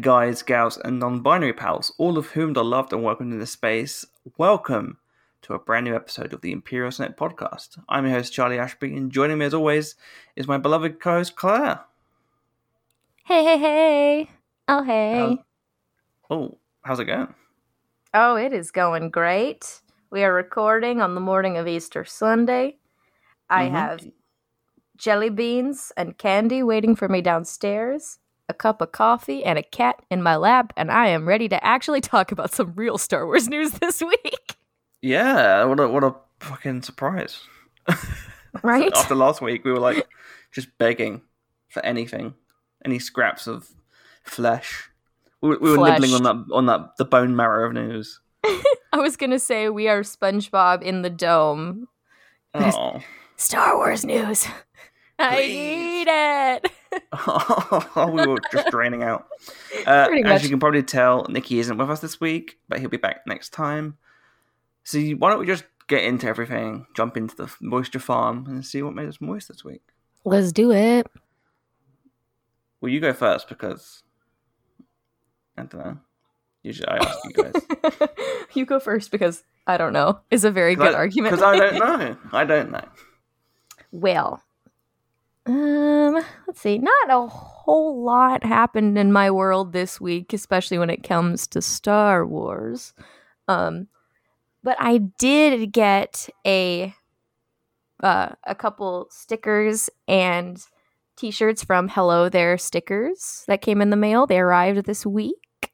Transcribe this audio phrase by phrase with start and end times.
[0.00, 4.04] Guys, gals, and non binary pals, all of whom are loved and welcomed into space.
[4.36, 4.98] Welcome
[5.42, 7.78] to a brand new episode of the Imperial Senate podcast.
[7.88, 9.94] I'm your host, Charlie Ashby, and joining me as always
[10.36, 11.80] is my beloved co host, Claire.
[13.24, 14.30] Hey, hey, hey.
[14.68, 15.38] Oh, hey.
[16.30, 17.34] Oh, how's it going?
[18.14, 19.80] Oh, it is going great.
[20.10, 22.78] We are recording on the morning of Easter Sunday.
[23.50, 23.70] I Mhm.
[23.70, 24.06] have
[24.96, 29.96] jelly beans and candy waiting for me downstairs, a cup of coffee, and a cat
[30.10, 33.48] in my lap, and I am ready to actually talk about some real Star Wars
[33.48, 34.56] news this week.
[35.02, 37.40] Yeah, what a, what a fucking surprise.
[38.62, 38.90] Right?
[38.96, 40.08] After last week, we were like
[40.52, 41.20] just begging
[41.68, 42.34] for anything,
[42.84, 43.68] any scraps of
[44.24, 44.88] flesh.
[45.42, 46.00] We, were- we were Flesh.
[46.00, 48.20] nibbling on that on that the bone marrow of news.
[48.44, 51.88] I was to say we are SpongeBob in the dome.
[52.54, 53.00] Oh.
[53.36, 54.48] Star Wars news.
[55.18, 56.70] I need it.
[58.14, 59.26] we were just draining out.
[59.86, 60.42] Uh, as much.
[60.42, 63.50] you can probably tell, Nikki isn't with us this week, but he'll be back next
[63.50, 63.96] time.
[64.84, 68.82] So why don't we just get into everything, jump into the moisture farm, and see
[68.82, 69.82] what made us moist this week?
[70.24, 71.06] Let's do it.
[72.80, 74.02] Well, you go first because
[75.56, 75.98] I don't know.
[76.62, 78.08] Usually, I ask you guys.
[78.54, 81.34] you go first because I don't know is a very good argument.
[81.34, 82.16] because I don't know.
[82.32, 82.84] I don't know.
[83.90, 84.42] well,
[85.48, 86.78] um, let's see.
[86.78, 91.62] Not a whole lot happened in my world this week, especially when it comes to
[91.62, 92.92] Star Wars.
[93.48, 93.88] Um,
[94.62, 96.94] but I did get a
[98.02, 100.62] uh, a couple stickers and
[101.16, 104.26] t-shirts from Hello There Stickers that came in the mail.
[104.26, 105.72] They arrived this week,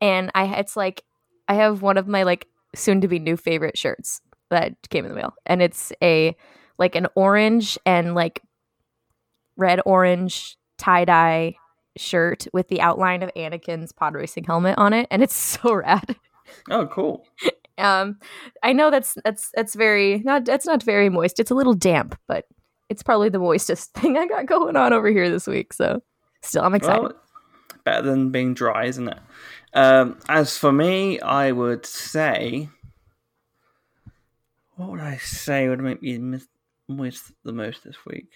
[0.00, 1.04] and I it's like
[1.48, 5.10] I have one of my like soon to be new favorite shirts that came in
[5.10, 6.34] the mail, and it's a
[6.78, 8.40] like an orange and like
[9.56, 11.56] red orange tie dye
[11.96, 16.16] shirt with the outline of Anakin's pod racing helmet on it, and it's so rad.
[16.70, 17.24] Oh, cool.
[17.78, 18.18] Um,
[18.62, 21.40] I know that's that's that's very not that's not very moist.
[21.40, 22.44] It's a little damp, but
[22.88, 25.72] it's probably the moistest thing I got going on over here this week.
[25.72, 26.02] So,
[26.42, 27.02] still, I'm excited.
[27.02, 27.12] Well,
[27.84, 29.18] better than being dry, isn't it?
[29.74, 32.68] Um, as for me, I would say,
[34.76, 36.48] what would I say would make me mis-
[36.88, 38.28] moist the most this week?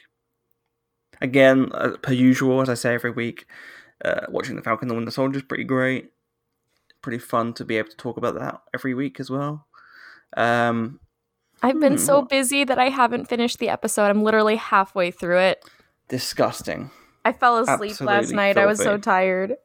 [1.21, 3.47] Again, uh, per usual, as I say every week,
[4.05, 6.11] uh, watching the Falcon and the Winter Soldier is pretty great.
[7.03, 9.67] Pretty fun to be able to talk about that every week as well.
[10.37, 11.01] Um,
[11.63, 14.09] I've been hmm, so what- busy that I haven't finished the episode.
[14.09, 15.65] I'm literally halfway through it.
[16.09, 16.91] disgusting.
[17.25, 18.59] I fell asleep last Absolutely night.
[18.59, 19.57] I was so tired.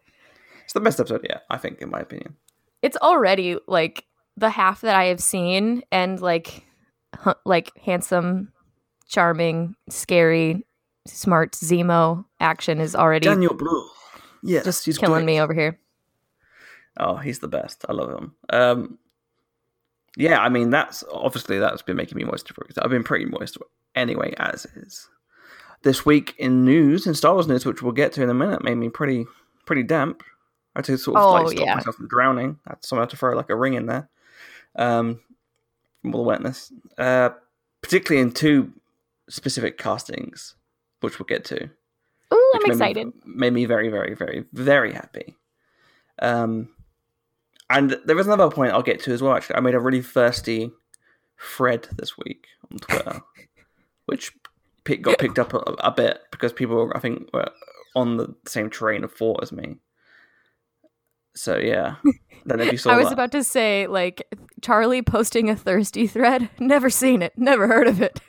[0.64, 2.36] It's the best episode yet, I think, in my opinion.
[2.82, 4.06] It's already like
[4.38, 6.66] the half that I have seen, and like,
[7.46, 8.52] like handsome,
[9.08, 10.66] charming, scary,
[11.08, 13.88] smart Zemo action is already Daniel Brühl.
[14.44, 15.36] Yes, just he's killing great.
[15.36, 15.80] me over here.
[16.98, 17.86] Oh, he's the best.
[17.88, 18.36] I love him.
[18.50, 18.98] Um,
[20.18, 23.58] yeah, I mean that's obviously that's been making me moist for I've been pretty moist
[23.96, 25.08] anyway, as is.
[25.84, 28.64] This week in news in Star Wars news, which we'll get to in a minute,
[28.64, 29.26] made me pretty
[29.66, 30.24] pretty damp.
[30.76, 31.76] I had to sort of Oh, like stop yeah.
[31.76, 32.59] myself from drowning.
[32.68, 34.09] I had somehow to throw like a ring in there,
[34.76, 35.20] um,
[36.02, 36.72] from all the wetness.
[36.97, 37.30] Uh,
[37.82, 38.72] particularly in two
[39.30, 40.56] specific castings,
[41.02, 41.70] which we'll get to.
[42.32, 43.08] Oh, I'm excited.
[43.08, 45.36] Me, made me very, very, very, very happy.
[46.22, 46.70] Um,
[47.70, 49.34] and there is another point I'll get to as well.
[49.34, 50.72] Actually, I made a really thirsty
[51.40, 53.22] thread this week on Twitter,
[54.06, 54.32] which
[54.84, 57.50] pick, got picked up a, a bit because people, I think, were
[57.96, 59.78] on the same train of thought as me.
[61.36, 61.96] So yeah,
[62.46, 63.14] don't if you saw I was that.
[63.14, 64.28] about to say, like,
[64.62, 66.50] Charlie posting a thirsty thread.
[66.59, 67.34] Never seen it.
[67.38, 68.20] Never heard of it.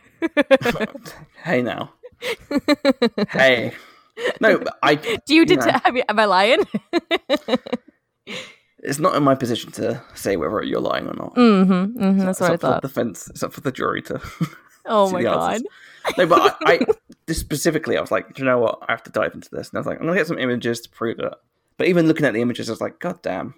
[1.45, 1.93] hey now,
[3.31, 3.73] hey,
[4.41, 4.95] no, I.
[5.27, 5.87] Do you know, detect?
[5.87, 6.65] I mean, am I lying?
[8.79, 11.35] it's not in my position to say whether you're lying or not.
[11.35, 12.83] mm-hmm, mm-hmm, that's what I up for thought.
[12.83, 13.29] the defense.
[13.29, 14.21] It's up for the jury to.
[14.85, 15.63] Oh my god.
[16.19, 16.87] no, but I, I
[17.27, 18.81] this specifically, I was like, do you know what?
[18.89, 20.81] I have to dive into this, and I was like, I'm gonna get some images
[20.81, 21.33] to prove it.
[21.77, 23.55] But even looking at the images, I was like, God damn,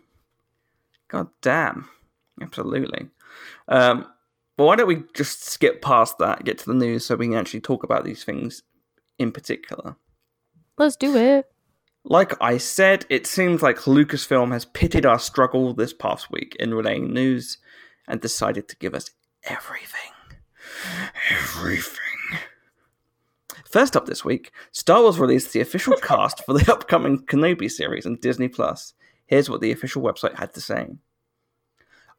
[1.08, 1.88] God damn,
[2.40, 3.08] absolutely.
[3.69, 4.06] Um,
[4.56, 7.36] but why don't we just skip past that, get to the news, so we can
[7.36, 8.62] actually talk about these things
[9.18, 9.96] in particular?
[10.78, 11.50] Let's do it.
[12.04, 16.74] Like I said, it seems like Lucasfilm has pitted our struggle this past week in
[16.74, 17.58] relaying news
[18.06, 19.10] and decided to give us
[19.44, 20.12] everything.
[21.30, 22.00] Everything.
[23.70, 28.06] First up this week, Star Wars released the official cast for the upcoming Kenobi series
[28.06, 28.94] on Disney Plus.
[29.26, 30.88] Here's what the official website had to say.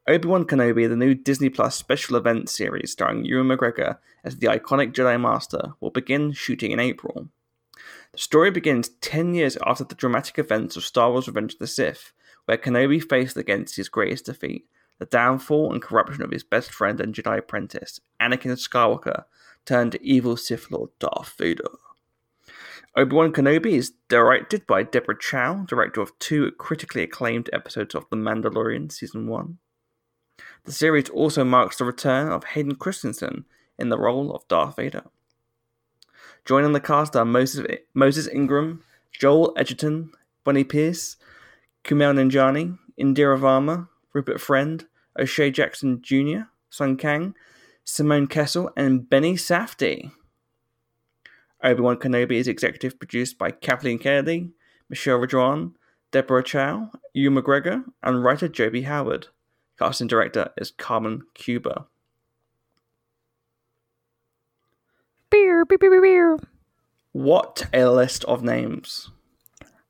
[0.08, 4.92] Obi-Wan Kenobi, the new Disney Plus special event series starring Ewan McGregor as the iconic
[4.92, 7.28] Jedi Master, will begin shooting in April.
[8.12, 11.66] The story begins 10 years after the dramatic events of Star Wars Revenge of the
[11.66, 12.12] Sith,
[12.44, 14.68] where Kenobi faced against his greatest defeat,
[15.00, 19.24] the downfall and corruption of his best friend and Jedi apprentice, Anakin Skywalker,
[19.64, 21.64] turned evil Sith Lord Darth Vader.
[22.94, 28.16] Obi-Wan Kenobi is directed by Deborah Chow, director of two critically acclaimed episodes of The
[28.16, 29.58] Mandalorian Season 1.
[30.64, 33.44] The series also marks the return of Hayden Christensen
[33.78, 35.04] in the role of Darth Vader.
[36.44, 40.12] Joining the cast are Moses, Moses Ingram, Joel Edgerton,
[40.44, 41.16] Bonnie Piesse,
[41.84, 44.86] Kumail Nanjiani, Indira Varma, Rupert Friend,
[45.18, 47.34] O'Shea Jackson Jr., Sung Kang,
[47.84, 50.10] Simone Kessell, and Benny Safdie.
[51.62, 54.50] Obi-Wan Kenobi is executive produced by Kathleen Kennedy,
[54.88, 55.72] Michelle Rejwan,
[56.10, 59.30] Deborah Chow, Ewan McGregor, and writer Joby Harold.
[59.78, 61.86] Casting director is Carmen Cuba.
[65.30, 66.38] Beer, beer, beer, beer, beer.
[67.12, 69.10] What a list of names.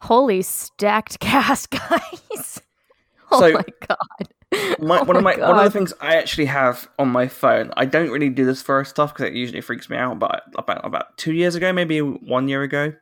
[0.03, 2.61] Holy stacked cast, guys.
[3.33, 4.79] Oh So- my god.
[4.79, 7.27] My, Oh one of my my one of the things I actually have on my
[7.27, 7.73] phone.
[7.77, 10.21] I don't really do this for stuff because it usually freaks me out.
[10.21, 12.93] But about about two years ago, maybe one year ago,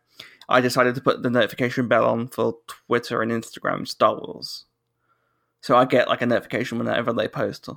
[0.49, 4.65] I decided to put the notification bell on for Twitter and Instagram Star Wars,
[5.65, 7.71] so I get like a notification whenever they post.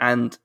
[0.00, 0.36] And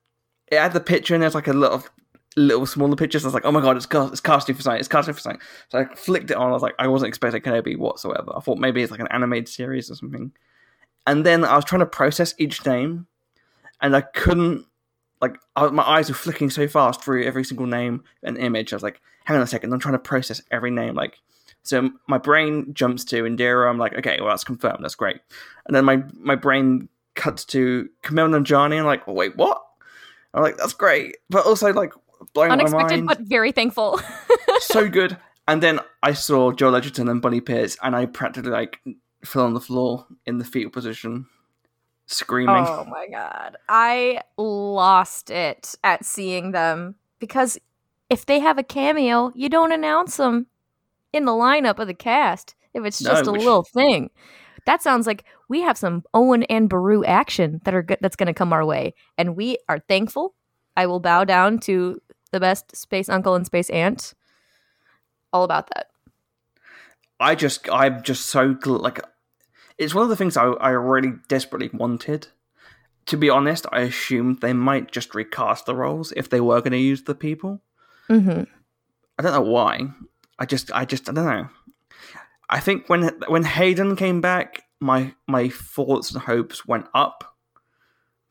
[0.45, 1.89] it had the picture and there's like a lot of
[2.37, 3.25] little smaller pictures.
[3.25, 4.79] I was like, oh my god, it's cast, it's casting for something.
[4.79, 5.41] It's casting for something.
[5.69, 6.49] So I flicked it on.
[6.49, 8.31] I was like, I wasn't expecting Kenobi whatsoever.
[8.35, 10.31] I thought maybe it's like an animated series or something.
[11.07, 13.07] And then I was trying to process each name,
[13.81, 14.67] and I couldn't.
[15.19, 18.71] Like I, my eyes were flicking so fast through every single name and image.
[18.71, 19.73] I was like, hang on a second.
[19.73, 20.93] I'm trying to process every name.
[20.93, 21.17] Like,
[21.63, 23.69] so my brain jumps to Indira.
[23.69, 24.83] I'm like, okay, well that's confirmed.
[24.83, 25.17] That's great.
[25.65, 28.79] And then my my brain cuts to Kumail Nanjiani.
[28.79, 29.61] I'm like, wait, what?
[30.33, 31.93] I'm like, that's great, but also like
[32.33, 33.99] blowing my Unexpected, but very thankful.
[34.59, 35.17] so good.
[35.47, 38.79] And then I saw Joel Edgerton and Bonnie Piesse, and I practically like
[39.25, 41.25] fell on the floor in the fetal position,
[42.05, 42.55] screaming.
[42.55, 43.57] Oh my god.
[43.67, 47.59] I lost it at seeing them because
[48.09, 50.47] if they have a cameo, you don't announce them
[51.13, 54.09] in the lineup of the cast if it's No, just a which- little thing.
[54.65, 58.27] That sounds like we have some Owen and Beru action that are go- that's going
[58.27, 60.35] to come our way and we are thankful.
[60.77, 61.99] I will bow down to
[62.31, 64.13] the best space uncle and space aunt.
[65.33, 65.87] All about that.
[67.19, 68.99] I just, I'm just so gl- like,
[69.77, 72.27] it's one of the things I, I really desperately wanted.
[73.07, 76.71] To be honest, I assumed they might just recast the roles if they were going
[76.71, 77.61] to use the people.
[78.09, 78.43] Mm-hmm.
[79.17, 79.89] I don't know why.
[80.41, 81.49] I just, I just, I don't know.
[82.49, 87.37] I think when when Hayden came back, my my thoughts and hopes went up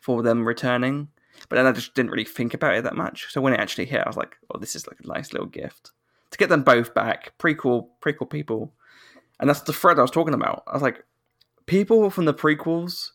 [0.00, 1.06] for them returning,
[1.48, 3.32] but then I just didn't really think about it that much.
[3.32, 5.46] So when it actually hit, I was like, "Oh, this is like a nice little
[5.46, 5.92] gift
[6.32, 8.74] to get them both back." Prequel, prequel people,
[9.38, 10.64] and that's the thread I was talking about.
[10.66, 11.04] I was like,
[11.66, 13.12] people from the prequels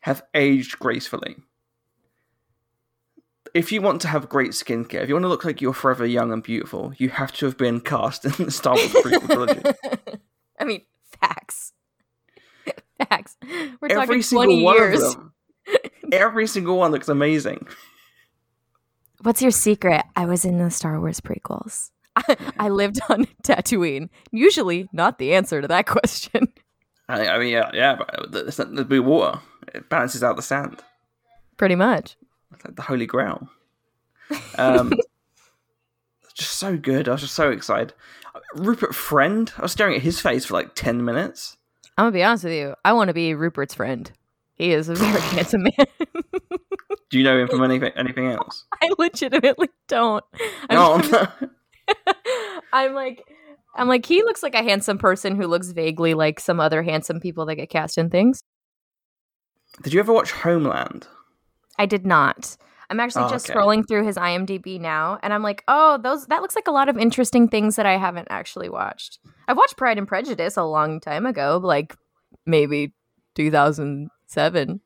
[0.00, 1.36] have aged gracefully.
[3.54, 6.04] If you want to have great skincare, if you want to look like you're forever
[6.04, 9.62] young and beautiful, you have to have been cast in the Star Wars prequel trilogy.
[10.58, 10.82] I mean,
[11.20, 11.72] facts.
[13.08, 13.36] facts.
[13.80, 15.02] We're Every talking single 20 one years.
[15.02, 15.32] of them.
[16.12, 17.66] Every single one looks amazing.
[19.22, 20.04] What's your secret?
[20.16, 21.90] I was in the Star Wars prequels.
[22.58, 24.08] I, lived on Tatooine.
[24.30, 26.52] Usually not the answer to that question.
[27.08, 29.40] I, I mean, yeah, yeah, but uh, it's not the blue water.
[29.74, 30.82] It balances out the sand.
[31.56, 32.16] Pretty much.
[32.64, 33.48] Like the holy grail.
[34.58, 34.92] Um,
[36.34, 37.08] just so good.
[37.08, 37.94] I was just so excited.
[38.54, 39.52] Rupert Friend.
[39.56, 41.56] I was staring at his face for like ten minutes.
[41.96, 42.74] I'm gonna be honest with you.
[42.84, 44.10] I want to be Rupert's friend.
[44.56, 45.86] He is a very handsome man.
[47.10, 48.64] Do you know him from anything anything else?
[48.82, 50.24] I legitimately don't.
[50.68, 51.26] I'm, No, I'm, no.
[52.72, 53.24] I'm like,
[53.76, 57.20] I'm like, he looks like a handsome person who looks vaguely like some other handsome
[57.20, 58.42] people that get cast in things.
[59.82, 61.06] Did you ever watch Homeland?
[61.78, 62.56] I did not.
[62.90, 63.58] I'm actually Oh, just okay.
[63.58, 66.88] scrolling through his IMDb now, and I'm like, oh, those that looks like a lot
[66.88, 69.18] of interesting things that I haven't actually watched.
[69.48, 71.96] I've watched Pride and Prejudice a long time ago, like
[72.46, 72.92] maybe
[73.36, 74.80] 2007.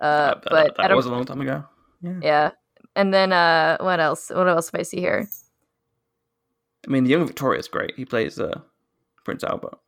[0.00, 1.64] Uh, Uh, but that, that was a long time ago.
[2.02, 2.18] Yeah.
[2.22, 2.50] yeah.
[2.96, 4.30] And then uh, what else?
[4.30, 5.28] What else do I see here?
[6.86, 7.94] I mean, the young Victoria's great.
[7.96, 8.60] He plays uh,
[9.24, 9.78] Prince Albert.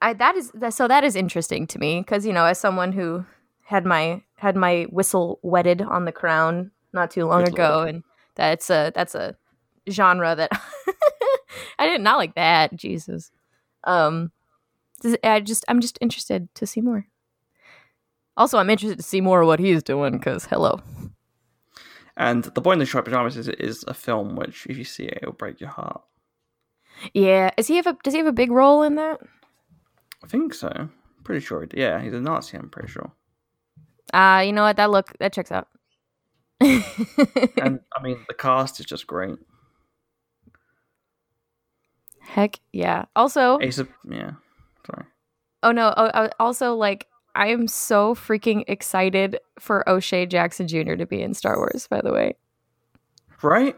[0.00, 2.92] I that is that, so that is interesting to me because you know as someone
[2.92, 3.24] who
[3.68, 7.88] had my had my whistle wetted on the crown not too long Good ago lord.
[7.90, 8.02] and
[8.34, 9.36] that's a that's a
[9.90, 10.50] genre that
[11.78, 13.30] I did not like that Jesus
[13.84, 14.32] um
[15.22, 17.06] I just I'm just interested to see more
[18.36, 20.80] also I'm interested to see more of what he's doing because hello
[22.16, 25.04] And The Boy in the Striped Pajamas is, is a film which, if you see
[25.04, 26.02] it, it'll break your heart.
[27.12, 29.20] yeah is he have a does he have a big role in that
[30.24, 30.88] I think so.
[31.22, 31.66] Pretty sure.
[31.74, 32.56] Yeah, he's a Nazi.
[32.56, 33.12] I'm pretty sure.
[34.14, 35.68] Uh you know what that look that checks out
[36.60, 36.82] And
[37.96, 39.36] I mean, the cast is just great.
[42.20, 44.32] heck yeah also Ace of yeah.
[44.86, 45.04] Sorry.
[45.62, 45.92] Oh no!
[45.96, 50.94] Oh, oh, also, like I am so freaking excited for O'Shea Jackson Jr.
[50.94, 51.86] to be in Star Wars.
[51.90, 52.36] By the way,
[53.42, 53.76] Right?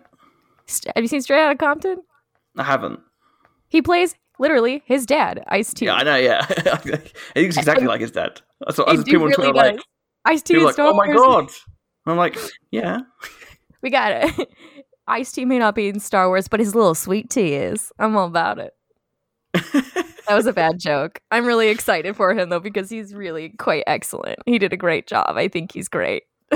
[0.66, 2.02] St- have you seen Straight Outta Compton?
[2.56, 3.00] I haven't.
[3.68, 5.87] He plays literally his dad, Ice T.
[5.87, 6.16] Yeah, I know.
[6.16, 6.46] Yeah,
[7.34, 8.40] he looks exactly like his dad.
[8.60, 9.80] That's what that's people on Twitter are like.
[10.24, 11.50] Ice T People are is like, oh my god.
[12.06, 12.36] I'm like,
[12.70, 13.00] yeah.
[13.82, 14.48] We got it.
[15.06, 17.92] Ice T may not be in Star Wars, but his little sweet tea is.
[17.98, 18.74] I'm all about it.
[20.30, 21.20] That was a bad joke.
[21.32, 24.38] I'm really excited for him though because he's really quite excellent.
[24.46, 25.36] He did a great job.
[25.36, 26.22] I think he's great.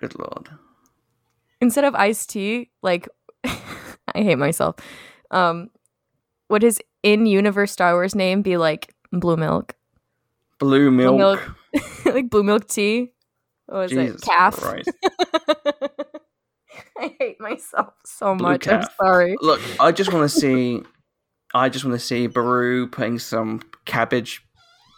[0.00, 0.48] Good lord.
[1.60, 3.10] instead of iced tea, like
[3.44, 3.58] I
[4.14, 4.76] hate myself.
[5.30, 5.68] Um,
[6.48, 9.74] would his in-universe Star Wars name be like blue milk,
[10.58, 11.18] Blue milk.
[11.18, 11.56] milk.
[12.06, 13.12] like blue milk tea?
[13.66, 14.26] What was Jesus it?
[14.26, 14.62] Calf.
[16.98, 18.68] I hate myself so Blue much.
[18.68, 19.36] I'm sorry.
[19.40, 20.82] Look, I just want to see.
[21.54, 24.42] I just want to see Beru putting some cabbage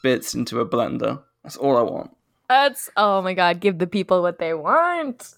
[0.03, 1.23] bits into a blender.
[1.43, 2.11] That's all I want.
[2.49, 3.61] That's oh my god.
[3.61, 5.35] Give the people what they want.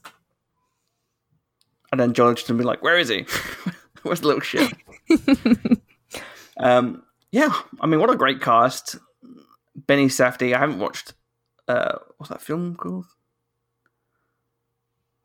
[1.93, 3.27] And then John just be like, "Where is he?
[4.03, 4.73] Where's the little shit?"
[6.57, 7.53] um, yeah.
[7.81, 8.97] I mean, what a great cast.
[9.87, 10.55] Benny Safdie.
[10.55, 11.15] I haven't watched.
[11.69, 13.07] Uh, what's that film called?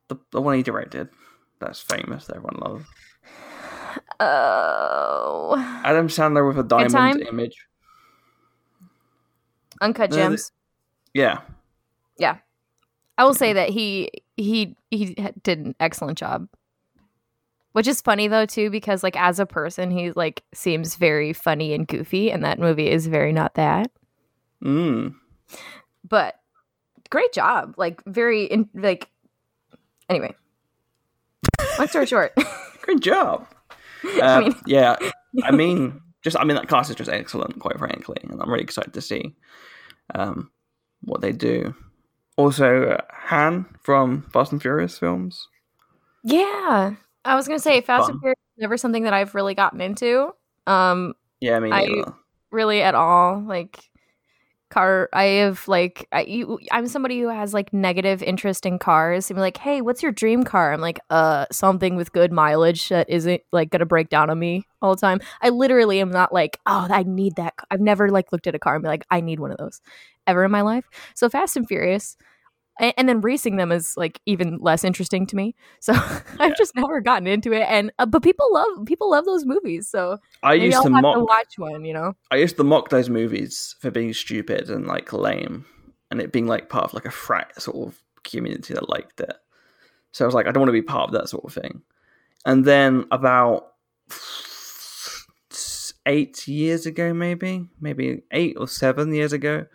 [0.08, 1.10] The the one he directed.
[1.60, 2.26] That's famous.
[2.28, 2.86] That everyone loves.
[4.20, 7.68] Oh, Adam Sandler with a diamond image.
[9.82, 10.52] uncut No, gems.
[11.14, 11.42] Yeah.
[12.18, 12.38] Yeah.
[13.18, 16.48] I will say that he he he did an excellent job.
[17.72, 21.74] Which is funny though too because like as a person he like seems very funny
[21.74, 23.92] and goofy and that movie is very not that.
[24.66, 25.16] Mm.
[26.08, 26.36] But
[27.10, 27.76] great job.
[27.78, 29.10] Like very in, like
[30.10, 30.34] anyway.
[31.78, 32.34] Long story short.
[32.82, 33.48] great job.
[34.06, 34.96] Uh, I mean- yeah,
[35.44, 38.62] I mean, just I mean that cast is just excellent, quite frankly, and I'm really
[38.64, 39.34] excited to see
[40.14, 40.52] um,
[41.02, 41.74] what they do.
[42.38, 45.48] Also, uh, Han from Fast and Furious films.
[46.24, 46.94] yeah.
[47.24, 48.12] I was gonna say Fast Fun.
[48.12, 50.32] and Furious is never something that I've really gotten into.
[50.68, 52.04] Um Yeah, I mean, I-
[52.52, 53.90] really at all like
[54.70, 59.30] car i have like I, you, i'm somebody who has like negative interest in cars.
[59.30, 60.74] I'm like hey what's your dream car?
[60.74, 64.64] I'm like uh something with good mileage that isn't like gonna break down on me
[64.82, 65.20] all the time.
[65.42, 68.56] I literally am not like oh i need that ca-" i've never like looked at
[68.56, 69.82] a car and be like i need one of those
[70.28, 70.86] ever in my life.
[71.14, 72.18] So fast and furious
[72.80, 75.94] and, and then racing them is like even less interesting to me so
[76.40, 79.88] i've just never gotten into it and uh, but people love people love those movies
[79.88, 81.16] so I used I'll to mock.
[81.16, 84.88] to watch one you know I used to mock those movies for being stupid and
[84.88, 85.66] like lame,
[86.12, 89.36] and it being like part of like a frat sort of community that liked it.
[90.12, 91.82] So I was like, I don't want to be part of that sort of thing.
[92.46, 93.74] And then about
[96.06, 99.66] eight years ago, maybe, maybe eight or seven years ago,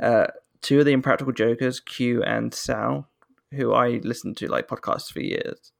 [0.00, 0.26] uh,
[0.66, 3.08] two of the Impractical Jokers, Q and Sal,
[3.52, 5.70] who I listened to like podcasts for years,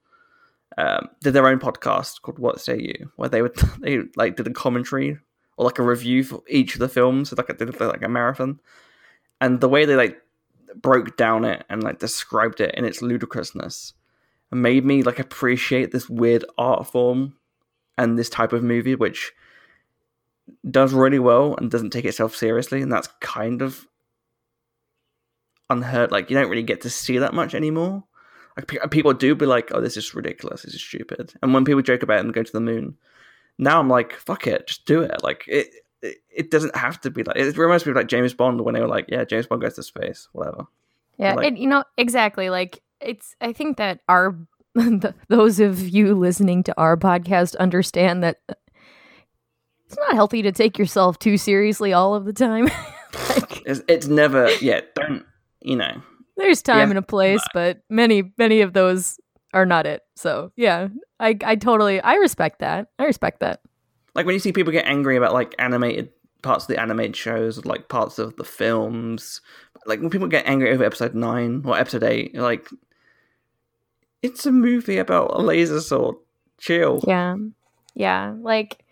[0.78, 4.46] um, did their own podcast called "What Say You," where they would they like did
[4.46, 5.18] a commentary
[5.56, 8.60] or like a review for each of the films, so like did like a marathon,
[9.40, 10.22] and the way they like
[10.76, 13.92] broke down it and like described it in its ludicrousness
[14.52, 17.34] made me like appreciate this weird art form
[17.98, 19.32] and this type of movie, which
[20.70, 23.84] does really well and doesn't take itself seriously, and that's kind of
[25.70, 26.10] unheard.
[26.12, 28.04] Like you don't really get to see that much anymore.
[28.56, 30.62] Like, pe- uh, people do be like, "Oh, this is ridiculous.
[30.62, 32.96] This is stupid." And when people joke about it and go to the moon,
[33.58, 35.68] now I'm like, "Fuck it, just do it." Like it,
[36.02, 37.36] it, it doesn't have to be like.
[37.36, 39.74] It reminds me of like James Bond when they were like, "Yeah, James Bond goes
[39.74, 40.66] to space, whatever."
[41.18, 42.48] Yeah, Like- and you know exactly.
[42.50, 43.36] Like it's.
[43.40, 44.34] I think that our
[45.28, 48.54] those of you listening to our podcast understand that uh,
[49.86, 52.64] it's not healthy to take yourself too seriously all of the time.
[53.28, 54.50] like, It's, it's never.
[54.62, 55.24] Yeah, don't.
[55.66, 56.00] You know.
[56.36, 56.96] there's time Yeah.
[56.96, 59.18] and a place, but many many of those
[59.52, 60.02] are not it.
[60.16, 60.88] So yeah,
[61.20, 62.88] I I totally I respect that.
[62.98, 63.60] I respect that.
[64.14, 66.10] like when you see people get angry about like animated
[66.42, 69.40] parts of the animated shows, like parts of the films,
[69.86, 72.68] like when people get angry over episode nine or episode eight, like
[74.22, 76.16] it's a movie about a laser sword.
[76.58, 77.02] Chill.
[77.06, 77.36] Yeah.
[77.94, 78.34] Yeah.
[78.40, 78.82] Like,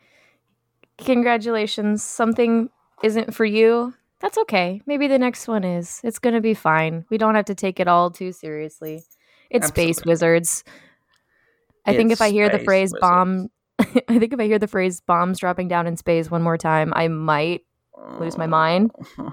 [0.98, 2.02] congratulations.
[2.02, 2.68] Something
[3.02, 3.94] isn't for you.
[4.20, 4.80] That's okay.
[4.86, 6.00] Maybe the next one is.
[6.04, 7.04] It's going to be fine.
[7.10, 9.04] We don't have to take it all too seriously.
[9.50, 10.64] It's Space Wizards.
[11.86, 13.00] I think if I hear the phrase Wizards.
[13.00, 16.56] bomb, I think if I hear the phrase bombs dropping down in space one more
[16.56, 17.62] time, I might
[18.18, 18.90] lose my mind.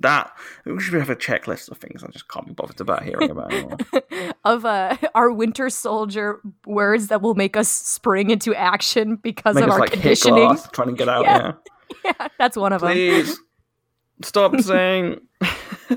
[0.00, 0.32] that
[0.64, 3.52] we should have a checklist of things I just can't be bothered about hearing about
[3.52, 3.78] anymore.
[4.44, 9.64] of uh, our Winter Soldier words that will make us spring into action because Make
[9.64, 10.44] of our like conditioning.
[10.44, 11.24] glass trying to get out.
[11.24, 11.52] Yeah.
[12.04, 12.92] Yeah, that's one of them.
[12.92, 13.38] please
[14.22, 15.20] stop saying.
[15.40, 15.96] I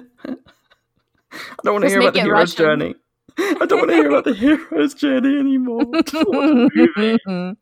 [1.64, 2.58] don't want to hear about the hero's Russian.
[2.58, 2.96] journey.
[3.38, 5.84] I don't want to hear about the hero's journey anymore.
[5.94, 7.58] I just want the movie.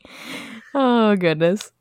[0.73, 1.71] oh goodness.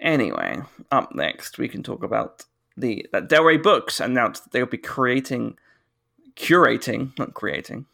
[0.00, 0.60] Anyway,
[0.92, 2.44] up next we can talk about
[2.76, 5.58] the that Del Rey Books announced that they'll be creating,
[6.36, 7.86] curating, not creating,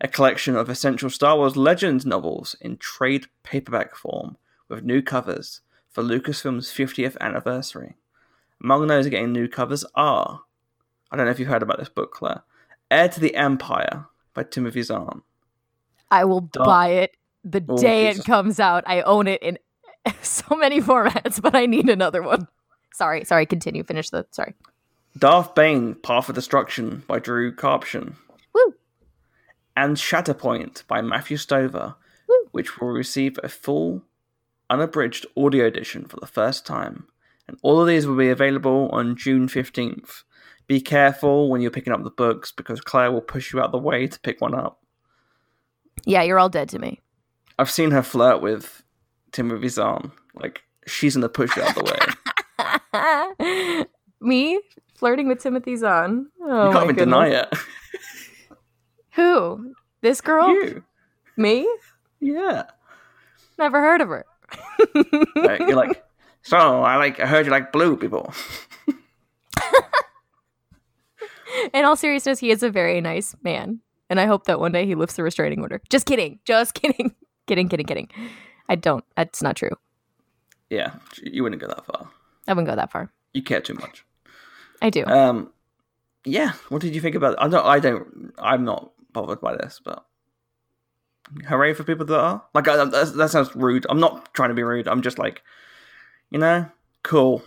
[0.00, 4.36] a collection of essential Star Wars Legends novels in trade paperback form
[4.68, 5.60] with new covers
[5.92, 7.96] for Lucasfilm's 50th anniversary.
[8.62, 10.40] Among those getting new covers are,
[11.10, 12.42] I don't know if you've heard about this book, Claire,
[12.90, 15.22] Heir to the Empire by Timothy Zahn.
[16.10, 16.64] I will Duh.
[16.64, 18.24] buy it the Oh, day Jesus.
[18.24, 18.84] it comes out.
[18.86, 19.58] I own it in
[20.22, 22.48] so many formats, but I need another one.
[22.92, 23.82] Sorry, sorry, continue.
[23.84, 24.54] Finish the sorry.
[25.18, 28.14] Darth Bane, Path of Destruction by Drew Karpyshyn.
[28.54, 28.74] Woo.
[29.76, 31.96] And Shatterpoint by Matthew Stover,
[32.28, 32.48] Woo.
[32.52, 34.02] which will receive a full,
[34.70, 37.06] unabridged audio edition for the first time.
[37.48, 40.22] And all of these will be available on June 15th.
[40.66, 43.78] Be careful when you're picking up the books because Claire will push you out the
[43.78, 44.80] way to pick one up.
[46.04, 47.00] Yeah, you're all dead to me.
[47.58, 48.82] I've seen her flirt with
[49.32, 50.12] Timothy Zahn.
[50.34, 51.84] Like, she's going to push you out the
[52.96, 53.84] way.
[54.20, 54.60] me
[54.94, 56.28] flirting with Timothy Zahn.
[56.40, 57.04] Oh you can't even goodness.
[57.04, 57.48] deny it.
[59.14, 59.74] Who?
[60.00, 60.48] This girl?
[60.48, 60.84] you.
[61.36, 61.68] Me?
[62.20, 62.64] Yeah.
[63.58, 64.24] Never heard of her.
[65.36, 66.04] Like, you're like,
[66.42, 68.32] so I like I heard you like blue people.
[71.72, 74.86] In all seriousness, he is a very nice man, and I hope that one day
[74.86, 75.80] he lifts the restraining order.
[75.90, 76.38] Just kidding.
[76.44, 77.14] Just kidding.
[77.46, 77.68] kidding.
[77.68, 77.86] Kidding.
[77.86, 78.08] Kidding.
[78.68, 79.04] I don't.
[79.16, 79.76] That's not true.
[80.70, 82.08] Yeah, you wouldn't go that far.
[82.48, 83.12] I wouldn't go that far.
[83.34, 84.04] You care too much.
[84.80, 85.04] I do.
[85.04, 85.52] Um,
[86.24, 86.52] yeah.
[86.70, 87.36] What did you think about?
[87.38, 87.66] I don't.
[87.66, 88.32] I don't.
[88.38, 90.04] I'm not bothered by this, but
[91.48, 92.42] hooray for people that are.
[92.54, 93.86] Like I, that, that sounds rude.
[93.88, 94.88] I'm not trying to be rude.
[94.88, 95.42] I'm just like,
[96.30, 96.66] you know,
[97.02, 97.42] cool.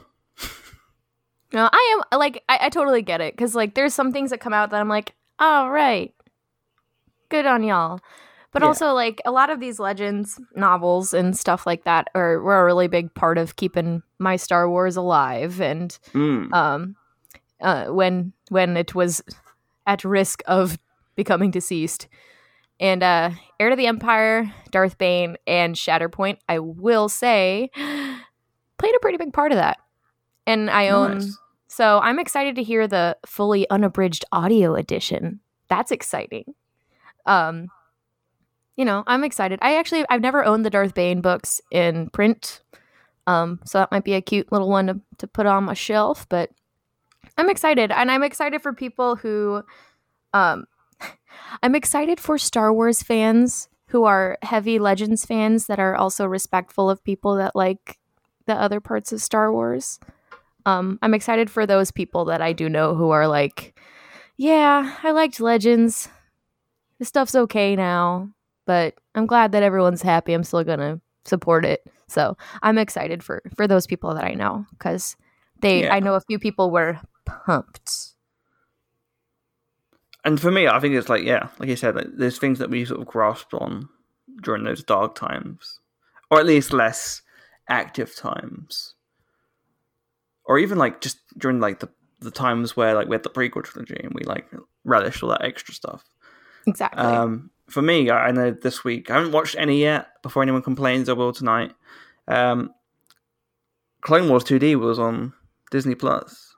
[1.54, 4.40] No, I am like I, I totally get it because like there's some things that
[4.42, 6.14] come out that I'm like, all right,
[7.30, 8.00] good on y'all.
[8.52, 8.70] But Yeah.
[8.70, 12.66] also like a lot of these legends novels and stuff like that are were a
[12.66, 15.62] really big part of keeping my Star Wars alive.
[15.62, 16.54] And Mm.
[16.54, 16.96] um,
[17.62, 19.22] uh, when when it was
[19.88, 20.78] at risk of
[21.16, 22.08] becoming deceased.
[22.80, 29.00] And uh, Heir to the Empire, Darth Bane, and Shatterpoint, I will say, played a
[29.02, 29.78] pretty big part of that.
[30.46, 31.38] And I own Nice.
[31.68, 35.40] so I'm excited to hear the fully unabridged audio edition.
[35.70, 36.54] That's exciting.
[37.26, 37.70] Um
[38.78, 39.58] you know, I'm excited.
[39.62, 42.62] I actually I've never owned the Darth Bane books in print.
[43.26, 46.28] Um so that might be a cute little one to, to put on my shelf,
[46.30, 46.52] but
[47.38, 49.64] I'm excited and I'm excited for people who
[50.34, 50.66] um
[51.64, 56.90] I'm excited for Star Wars fans who are heavy Legends fans that are also respectful
[56.90, 58.00] of people that like
[58.46, 60.00] the other parts of Star Wars.
[60.66, 63.80] Um, I'm excited for those people that I do know who are like,
[64.38, 66.10] yeah, I liked Legends.
[67.00, 68.32] This stuff's okay now,
[68.66, 70.34] but I'm glad that everyone's happy.
[70.34, 71.86] I'm still gonna support it.
[72.08, 75.16] So I'm excited for for those people that I know because
[75.62, 75.84] they.
[75.84, 75.94] Yeah.
[75.94, 78.15] I know a few people were pumped.
[80.26, 82.72] And for me, I think it's like, yeah, like you said, like, there's things that
[82.72, 83.88] we sort of grasped on
[84.42, 85.80] during those dark times,
[86.32, 87.22] or at least less
[87.70, 88.96] active times,
[90.44, 93.64] or even like just during like the the times where like we had the prequel
[93.64, 94.50] trilogy and we like
[94.84, 96.04] relished all that extra stuff.
[96.66, 97.04] Exactly.
[97.04, 100.08] Um, for me, I I know this week I haven't watched any yet.
[100.24, 101.72] Before anyone complains, I will tonight.
[102.28, 102.74] Um,
[104.02, 105.34] Clone Wars 2D was on
[105.70, 106.56] Disney Plus,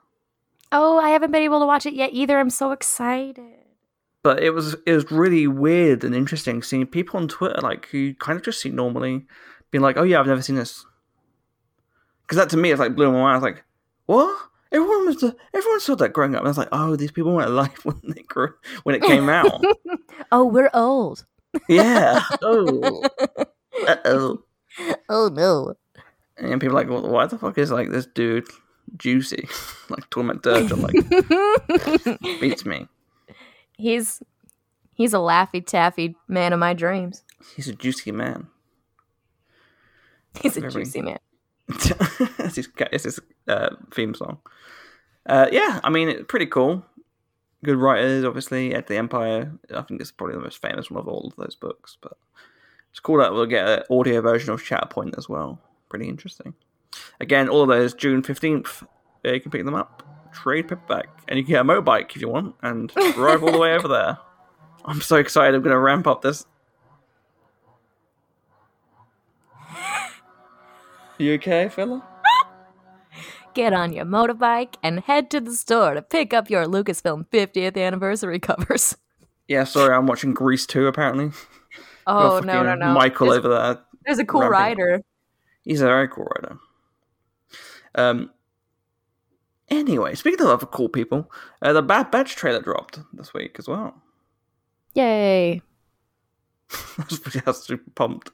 [0.72, 2.38] oh, I haven't been able to watch it yet either.
[2.38, 3.57] I'm so excited.
[4.28, 7.96] But it was it was really weird and interesting seeing people on Twitter like who
[7.96, 9.24] you kind of just see normally
[9.70, 10.84] being like, "Oh yeah, I've never seen this,"
[12.26, 13.32] because that to me is like blew my mind.
[13.32, 13.64] I was like,
[14.04, 14.38] "What?"
[14.70, 16.40] Everyone was everyone saw that growing up.
[16.42, 19.30] And I was like, "Oh, these people weren't alive when they grew when it came
[19.30, 19.64] out."
[20.30, 21.24] Oh, we're old.
[21.66, 22.20] yeah.
[22.42, 23.02] Oh.
[23.86, 24.42] Uh oh.
[25.08, 25.74] Oh no.
[26.36, 28.48] And people like, well, why the fuck is like this dude
[28.96, 29.48] juicy?
[29.88, 30.98] like Torment Dirge, I'm like,
[32.40, 32.88] beats me.
[33.78, 34.22] He's
[34.94, 37.24] he's a laffy taffy man of my dreams.
[37.56, 38.48] He's a juicy man.
[40.40, 41.18] He's a Very- juicy man.
[41.68, 44.38] it's his, it's his uh, theme song.
[45.26, 46.84] Uh, yeah, I mean, it's pretty cool.
[47.62, 48.74] Good writers, obviously.
[48.74, 51.56] At the Empire, I think it's probably the most famous one of all of those
[51.56, 51.98] books.
[52.00, 52.16] But
[52.90, 55.60] it's cool that we'll get an audio version of Shatterpoint as well.
[55.90, 56.54] Pretty interesting.
[57.20, 58.82] Again, all of those June fifteenth.
[59.26, 62.22] Uh, you can pick them up, trade paperback, and you can get a motorbike if
[62.22, 64.18] you want, and drive all the way over there.
[64.84, 65.54] I'm so excited!
[65.54, 66.46] I'm going to ramp up this.
[71.18, 72.06] You okay, fella?
[73.54, 77.76] Get on your motorbike and head to the store to pick up your Lucasfilm 50th
[77.76, 78.96] anniversary covers.
[79.50, 81.30] Yeah, sorry, I'm watching Grease 2 apparently.
[82.06, 82.92] Oh no no no!
[82.92, 83.78] Michael there's, over there.
[84.04, 85.02] there's a cool ramping rider.
[85.62, 86.58] He's a very cool writer.
[87.94, 88.30] Um.
[89.70, 93.68] Anyway, speaking of other cool people, uh, the Bad Batch trailer dropped this week as
[93.68, 94.02] well.
[94.94, 95.62] Yay!
[96.70, 98.30] I was pretty super pumped.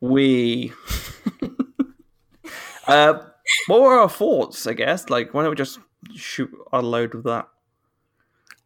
[0.00, 0.72] We.
[2.86, 3.18] uh,
[3.66, 4.66] what were our thoughts?
[4.66, 5.78] I guess like why don't we just
[6.14, 7.48] shoot our load with that?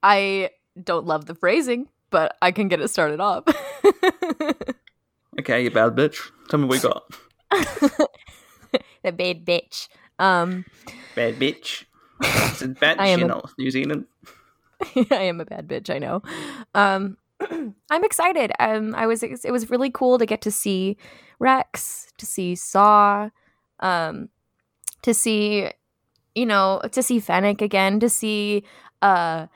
[0.03, 0.51] I
[0.83, 3.44] don't love the phrasing, but I can get it started off.
[5.38, 6.31] Okay, you bad bitch.
[6.49, 7.05] Tell me what you got.
[9.03, 9.88] the bad bitch.
[10.18, 10.64] Um,
[11.14, 11.85] Bad bitch.
[12.22, 14.07] It's a bitch, I am a- New Zealand.
[15.11, 15.88] I am a bad bitch.
[15.94, 16.22] I know.
[16.74, 17.16] Um,
[17.90, 18.52] I'm excited.
[18.59, 19.22] Um, I was.
[19.22, 20.96] It was really cool to get to see
[21.38, 23.31] Rex, to see Saw,
[23.81, 24.29] um,
[25.02, 25.70] to see,
[26.35, 28.64] you know, to see Fennec again, to see
[29.02, 29.46] uh,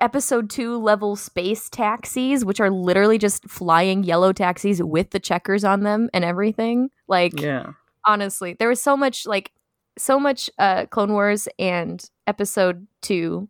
[0.00, 5.64] episode two level space taxis, which are literally just flying yellow taxis with the checkers
[5.64, 6.90] on them and everything.
[7.06, 7.72] Like, Yeah.
[8.08, 9.52] Honestly there was so much like
[9.98, 13.48] so much uh clone wars and episode two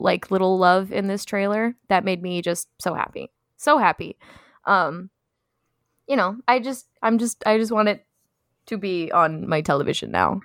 [0.00, 4.18] like little love in this trailer that made me just so happy so happy
[4.66, 5.08] um
[6.08, 8.04] you know i just i'm just i just want it
[8.66, 10.40] to be on my television now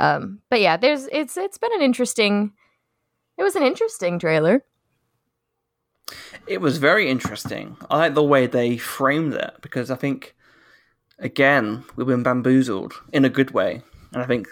[0.00, 2.52] um but yeah there's it's it's been an interesting
[3.38, 4.64] it was an interesting trailer
[6.46, 7.76] It was very interesting.
[7.90, 10.34] I like the way they framed it because I think,
[11.20, 14.48] again, we've been bamboozled in a good way, and I think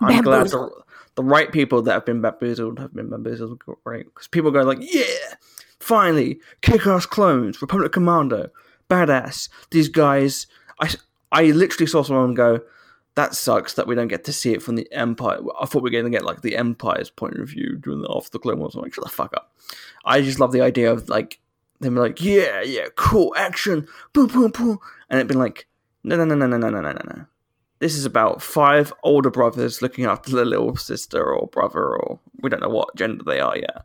[0.00, 0.70] I'm glad the,
[1.14, 4.78] the right people that have been bamboozled have been bamboozled right because people go like,
[4.80, 5.34] yeah,
[5.80, 8.50] finally, kick-ass clones, Republic Commando,
[8.88, 9.48] badass.
[9.70, 10.46] These guys,
[10.80, 10.90] I
[11.30, 12.60] I literally saw someone go.
[13.14, 15.38] That sucks that we don't get to see it from the Empire.
[15.60, 18.10] I thought we were going to get like the Empire's point of view during the
[18.10, 18.74] after the Clone Wars.
[18.74, 19.54] I'm like, shut the fuck up.
[20.06, 21.38] I just love the idea of like
[21.82, 24.78] them like, yeah, yeah, cool action, boom, boom, boom,
[25.10, 25.66] and it been like,
[26.04, 27.26] no, no, no, no, no, no, no, no, no.
[27.78, 32.48] This is about five older brothers looking after their little sister or brother, or we
[32.50, 33.84] don't know what gender they are yet.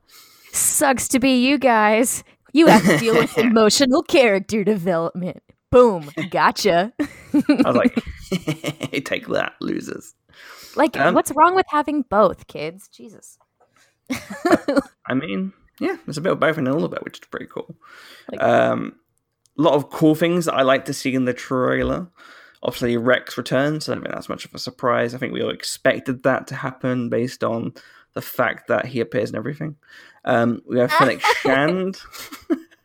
[0.52, 6.94] sucks to be you guys you have to deal with emotional character development boom gotcha
[7.00, 7.96] I was like,
[9.06, 10.16] take that, losers.
[10.76, 12.88] Like, Um, what's wrong with having both, kids?
[12.88, 13.38] Jesus.
[15.08, 17.48] I mean, yeah, there's a bit of both and a little bit, which is pretty
[17.48, 17.76] cool.
[18.32, 18.96] Like- um,
[19.58, 22.08] a lot of cool things that I like to see in the trailer.
[22.64, 23.86] Obviously, Rex returns.
[23.86, 25.14] So I don't think that's much of a surprise.
[25.14, 27.74] I think we all expected that to happen based on
[28.14, 29.76] the fact that he appears in everything.
[30.26, 32.02] Um, we have Fennec Shand.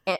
[0.06, 0.16] Eh,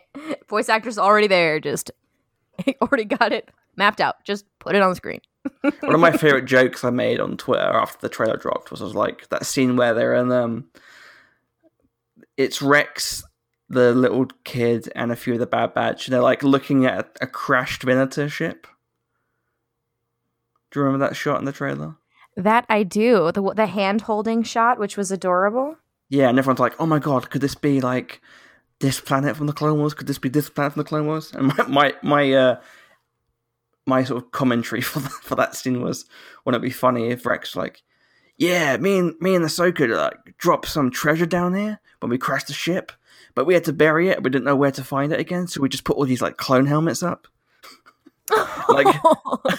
[0.49, 1.61] Voice actor's already there.
[1.61, 1.91] Just
[2.81, 4.25] already got it mapped out.
[4.25, 5.21] Just put it on the screen.
[5.61, 8.95] One of my favorite jokes I made on Twitter after the trailer dropped was, was
[8.95, 10.67] like that scene where they're in um,
[12.37, 13.25] it's Rex,
[13.73, 17.17] the little kid, and a few of the Bad Batch, and they're like looking at
[17.21, 18.67] a, crashed Venator ship.
[20.71, 21.97] Do you remember that shot in the trailer?
[22.37, 23.33] That I do.
[23.33, 25.77] The the hand holding shot, which was adorable.
[26.09, 28.21] Yeah, and everyone's like, "Oh my god, could this be like
[28.81, 29.95] this planet from the Clone Wars?
[29.95, 32.61] Could this be this planet from the Clone Wars?" And my my my uh
[33.87, 36.05] my sort of commentary for that, for that scene was,
[36.45, 37.83] "Wouldn't it be funny if Rex like,
[38.37, 42.19] yeah, me and me and the Ahsoka like drop some treasure down here when we
[42.19, 42.93] crash the ship,
[43.35, 44.23] but we had to bury it.
[44.23, 46.37] We didn't know where to find it again, so we just put all these like
[46.37, 47.27] clone helmets up.
[48.69, 48.87] Like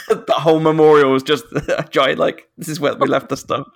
[0.08, 3.68] the whole memorial was just a giant like this is where we left the stuff.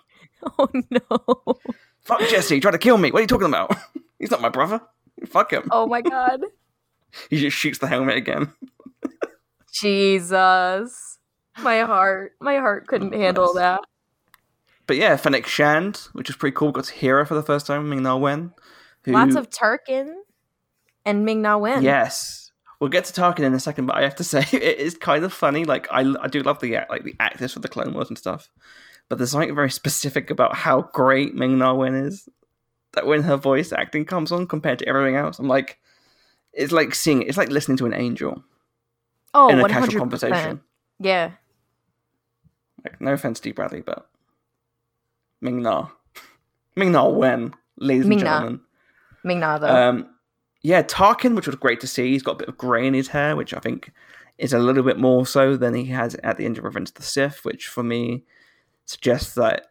[0.57, 1.57] oh no.
[2.01, 3.11] Fuck Jesse, tried to kill me.
[3.11, 3.75] What are you talking about?
[4.17, 4.81] He's not my brother.
[5.27, 5.67] Fuck him.
[5.69, 6.41] Oh my god.
[7.29, 8.53] He just shoots the helmet again.
[9.71, 11.19] Jesus.
[11.59, 12.33] My heart.
[12.39, 13.81] My heart couldn't oh, handle that.
[14.87, 16.71] But yeah, Fennec Shand, which is pretty cool.
[16.71, 18.53] Got to hear her for the first time, I Ming Na Wen.
[19.07, 20.13] Who, Lots of Tarkin
[21.05, 21.81] and Ming Na Wen.
[21.81, 22.51] Yes.
[22.79, 25.23] We'll get to Tarkin in a second, but I have to say it is kind
[25.23, 25.63] of funny.
[25.65, 28.17] Like I, I do love the act- like the actors for the Clone Wars and
[28.17, 28.49] stuff,
[29.09, 32.27] but there's something very specific about how great Ming Na Wen is.
[32.93, 35.77] That when her voice acting comes on compared to everything else, I'm like,
[36.53, 38.43] it's like seeing, it's like listening to an angel
[39.33, 39.69] Oh, in a 100%.
[39.69, 40.61] casual conversation.
[40.99, 41.31] Yeah.
[42.83, 44.09] Like, no offense to Bradley, but
[45.41, 45.89] Ming Na,
[46.75, 48.23] Ming Na Wen, ladies and Ming Na.
[48.39, 48.61] gentlemen.
[49.23, 49.67] Na though.
[49.67, 50.09] Um,
[50.61, 52.11] yeah, Tarkin, which was great to see.
[52.11, 53.91] He's got a bit of grey in his hair, which I think
[54.37, 56.95] is a little bit more so than he has at the end of Revenge of
[56.95, 58.23] the Sith, which for me
[58.85, 59.67] suggests that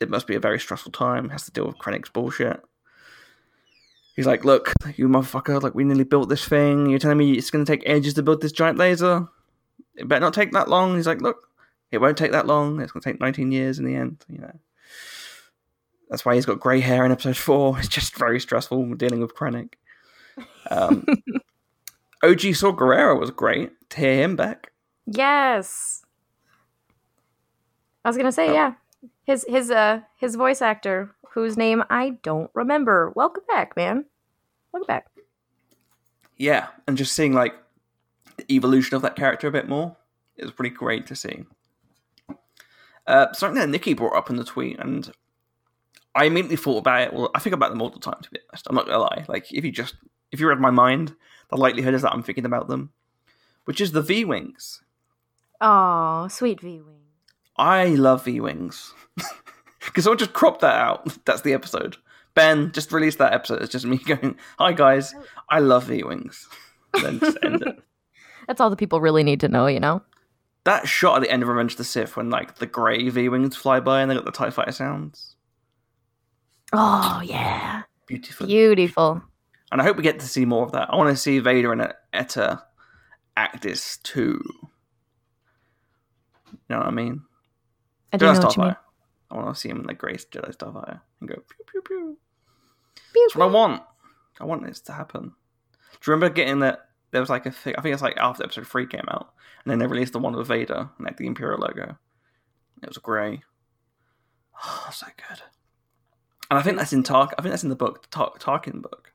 [0.00, 1.28] it must be a very stressful time.
[1.30, 2.60] Has to deal with Krennic's bullshit.
[4.16, 5.62] He's like, "Look, you motherfucker!
[5.62, 6.86] Like, we nearly built this thing.
[6.88, 9.26] You're telling me it's going to take ages to build this giant laser?
[9.96, 11.48] It better not take that long." He's like, "Look,
[11.90, 12.80] it won't take that long.
[12.80, 14.58] It's going to take 19 years in the end." You know.
[16.12, 17.78] That's why he's got grey hair in episode four.
[17.78, 19.72] It's just very stressful dealing with Krennic.
[20.70, 21.06] Um,
[22.22, 24.72] OG Saw Gerrera was great to hear him back.
[25.06, 26.04] yes.
[28.04, 28.52] I was gonna say, Oh.
[28.52, 28.74] yeah.
[29.24, 33.10] His his uh his voice actor, whose name I don't remember.
[33.16, 34.04] Welcome back, man.
[34.70, 35.06] Welcome back.
[36.36, 37.54] Yeah, and just seeing like
[38.36, 39.96] the evolution of that character a bit more
[40.36, 41.46] is pretty great to see.
[43.06, 45.10] Uh, something that Nikki brought up in the tweet, and
[46.14, 47.12] I immediately thought about it.
[47.12, 48.20] Well, I think about them all the time.
[48.22, 49.24] To be honest, I'm not gonna lie.
[49.28, 49.94] Like, if you just
[50.30, 51.14] if you read my mind,
[51.50, 52.90] the likelihood is that I'm thinking about them,
[53.64, 54.82] which is the V wings.
[55.60, 57.02] Oh, sweet V wings.
[57.56, 58.94] I love V Wings.
[59.80, 61.16] Because someone just cropped that out.
[61.24, 61.96] That's the episode.
[62.34, 63.62] Ben just released that episode.
[63.62, 65.14] It's just me going, Hi guys,
[65.48, 66.48] I love V Wings.
[67.00, 67.78] Then just end it.
[68.46, 70.02] That's all the people really need to know, you know?
[70.64, 73.28] That shot at the end of Revenge of the Sith when like the grey V
[73.28, 75.36] Wings fly by and they got the TIE fighter sounds.
[76.72, 77.82] Oh yeah.
[78.06, 78.46] Beautiful.
[78.46, 79.22] Beautiful.
[79.70, 80.90] And I hope we get to see more of that.
[80.90, 82.62] I want to see Vader and Etta
[83.36, 84.42] Actis too.
[86.52, 87.22] You know what I mean?
[88.12, 88.76] I do Jedi know what you mean.
[89.30, 92.18] I want to see him in the Grace Jedi Starfire and go pew pew pew.
[93.12, 93.82] Pew, That's what I want.
[94.40, 95.22] I want this to happen.
[95.22, 96.88] Do you remember getting that?
[97.10, 97.74] There was like a thing.
[97.76, 99.32] I think it's like after episode three came out,
[99.64, 101.96] and then they released the one with Vader and like the Imperial logo.
[102.82, 103.42] It was grey.
[104.64, 105.40] Oh, so good.
[106.52, 107.32] And I think that's in Tark.
[107.38, 109.14] I think that's in the book, the Tar- Tarkin book.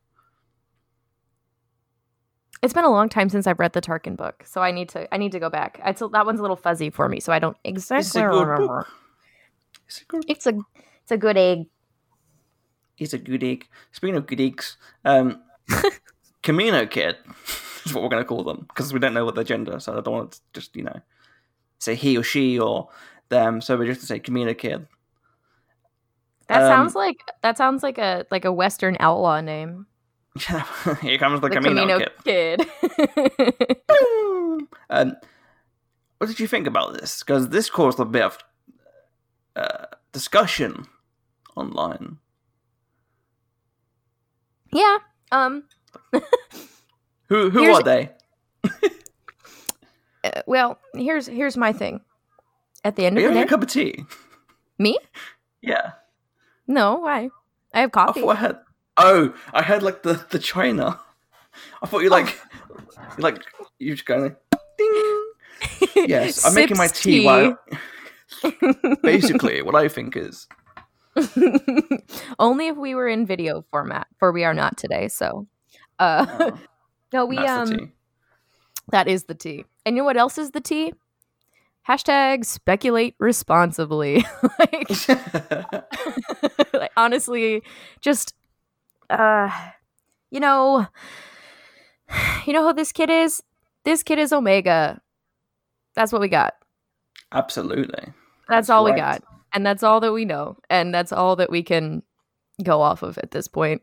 [2.63, 5.13] It's been a long time since I've read the Tarkin book, so I need to
[5.13, 5.79] I need to go back.
[5.85, 8.47] It's a, that one's a little fuzzy for me, so I don't It's exactly good
[8.47, 8.77] remember.
[8.79, 8.87] book.
[9.85, 10.25] It's a good.
[10.27, 10.53] It's a
[11.03, 11.67] it's a good egg.
[12.97, 13.67] It's a good egg.
[13.91, 15.39] Speaking of good eggs, um,
[16.41, 17.17] Kamino Kid
[17.85, 19.95] is what we're going to call them because we don't know what their gender, so
[19.95, 21.01] I don't want to just you know
[21.77, 22.89] say he or she or
[23.29, 23.61] them.
[23.61, 24.87] So we're just going to say Kamino Kid.
[26.47, 29.85] That Um, sounds like that sounds like a like a Western outlaw name.
[31.01, 32.67] Here comes the, The Kamino, Kamino Kid.
[33.39, 33.77] Kid.
[34.89, 35.15] Um,
[36.19, 37.19] what did you think about this?
[37.23, 38.37] Because this caused a bit of
[39.55, 40.85] uh, discussion
[41.55, 42.17] online.
[44.71, 44.97] yeah.
[45.31, 45.63] Um.
[47.29, 48.11] Who who Here's- are they?
[50.23, 52.01] uh, well, here's here's my thing.
[52.83, 54.05] At the end Are of you the day, a cup of tea?
[54.77, 54.97] me?
[55.61, 55.91] Yeah.
[56.67, 57.29] No, why?
[57.73, 58.21] I have I coffee.
[58.21, 58.59] thought I had.
[58.97, 60.99] Oh, I had like the the china.
[61.81, 62.39] I thought you like,
[63.17, 63.43] you like
[63.79, 64.37] you just going like,
[64.77, 65.23] ding.
[66.07, 67.25] Yes, I'm making my Sips tea.
[67.25, 67.57] While
[69.03, 70.47] basically, what I think is
[72.39, 75.07] Only if we were in video format, for we are not today.
[75.07, 75.47] So,
[75.99, 76.59] uh, oh,
[77.13, 77.87] no, we um, tea.
[78.91, 79.65] that is the tea.
[79.85, 80.93] And you know what else is the tea?
[81.87, 84.25] Hashtag speculate responsibly.
[84.59, 85.07] like,
[86.73, 87.63] like, honestly,
[88.01, 88.33] just
[89.09, 89.49] uh,
[90.29, 90.87] you know,
[92.45, 93.41] you know who this kid is?
[93.85, 95.01] This kid is Omega.
[95.95, 96.55] That's what we got.
[97.31, 97.87] Absolutely.
[97.95, 98.13] That's,
[98.49, 99.23] That's all we got.
[99.53, 100.57] And that's all that we know.
[100.69, 102.03] And that's all that we can
[102.63, 103.81] go off of at this point.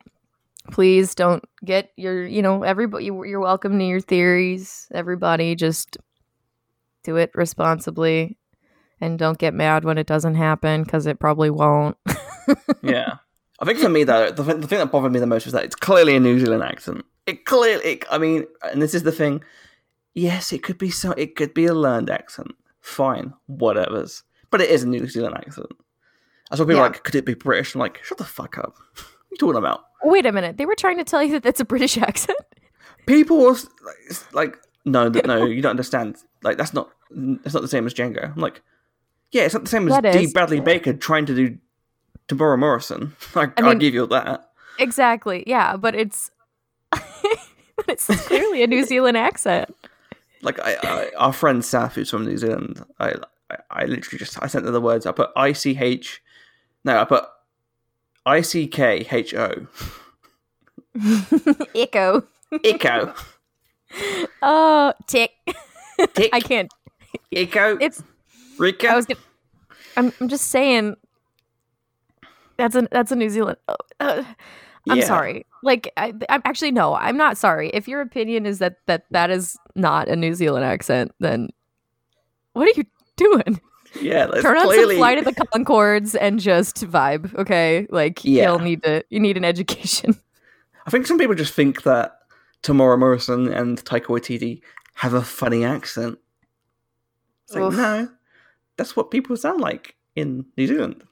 [0.71, 4.87] Please don't get your, you know, everybody, you're welcome to your theories.
[4.95, 5.97] Everybody just
[7.05, 8.37] do it responsibly
[9.01, 11.97] and don't get mad when it doesn't happen because it probably won't.
[12.83, 13.14] Yeah.
[13.61, 15.55] I think for me though, the, th- the thing that bothered me the most was
[15.55, 17.05] that it's clearly a New Zealand accent.
[17.27, 19.43] It clearly, it, I mean, and this is the thing.
[20.12, 21.12] Yes, it could be so.
[21.12, 22.53] It could be a learned accent.
[22.83, 24.23] Fine, whatever's.
[24.51, 25.69] But it is a New Zealand accent.
[26.51, 26.88] That's what people Yeah.
[26.88, 27.03] like.
[27.03, 27.75] Could it be British?
[27.75, 28.75] I'm like, shut the fuck up.
[28.95, 29.85] what are you talking about?
[30.03, 30.59] Wait a minute.
[30.59, 32.38] They were trying to tell you that that's a British accent.
[33.07, 36.16] People was like, like, no, th- no, you don't understand.
[36.42, 36.90] Like that's not.
[37.11, 38.33] It's not the same as Jango.
[38.35, 38.62] I'm like,
[39.33, 40.25] yeah, it's not the same as That D.
[40.25, 40.33] is.
[40.33, 41.59] Bradley Baker trying to do
[42.29, 43.14] Temuera Morrison.
[43.35, 44.51] I, I I'll mean- give you that.
[44.79, 45.44] Exactly.
[45.47, 46.31] Yeah, but it's
[46.90, 47.01] but
[47.88, 49.75] it's clearly a New Zealand accent.
[50.42, 53.14] like I, I, our friend Saf, who's from New Zealand, I,
[53.51, 55.07] I, I literally just I sent her the words.
[55.07, 56.20] I put I C H,
[56.85, 57.25] no, I put
[58.27, 59.66] I C K H O,
[61.75, 62.25] Echo.
[62.64, 63.14] Echo,
[64.42, 65.31] Oh, tick.
[66.14, 66.31] Tick.
[66.33, 66.73] I can't.
[67.33, 68.03] Echo, It's.
[68.59, 68.88] Rico.
[68.88, 69.20] I was gonna.
[69.97, 70.12] I'm.
[70.20, 70.97] I'm just saying.
[72.57, 72.88] That's a.
[72.90, 73.59] That's a New Zealand.
[73.68, 74.25] oh, uh,
[74.88, 75.07] I'm Yeah.
[75.07, 75.47] sorry.
[75.62, 76.94] Like, I, I'm actually no.
[76.94, 77.70] I'm not sorry.
[77.73, 81.49] If your opinion is that that that is not a New Zealand accent, then
[82.53, 82.85] what are you
[83.16, 83.61] doing?
[84.01, 87.33] Yeah, Turn on clearly some Flight of the Conchords and just vibe.
[87.37, 88.51] Okay, like Yeah.
[88.51, 89.05] you'll need to.
[89.09, 90.20] You need an education.
[90.87, 92.18] I think some people just think that
[92.64, 94.62] Temuera Morrison and Taika Waititi
[94.94, 96.18] have a funny accent.
[97.44, 97.77] It's like Oof.
[97.77, 98.09] no,
[98.77, 101.05] that's what people sound like in New Zealand.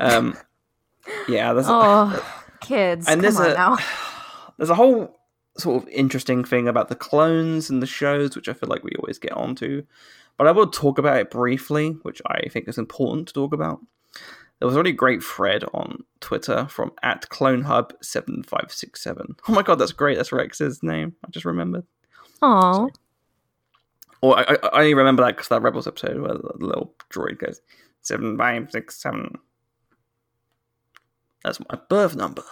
[0.00, 0.36] Um,
[1.28, 2.24] yeah, there's Oh,
[2.60, 3.78] kids, and there's on a now.
[4.58, 5.20] there's a whole
[5.56, 8.92] sort of interesting thing about the clones and the shows, which I feel like we
[8.98, 9.84] always get onto.
[10.38, 13.80] But I will talk about it briefly, which I think is important to talk about.
[14.62, 19.34] There was a really great thread on Twitter from at CloneHub7567.
[19.48, 20.16] Oh my god, that's great.
[20.16, 21.16] That's Rex's name.
[21.26, 21.82] I just remembered.
[22.42, 22.88] Oh,
[24.20, 27.40] Or I, I, I only remember that because that Rebels episode where the little droid
[27.40, 27.60] goes,
[28.02, 29.36] 7567.
[31.42, 32.44] That's my birth number.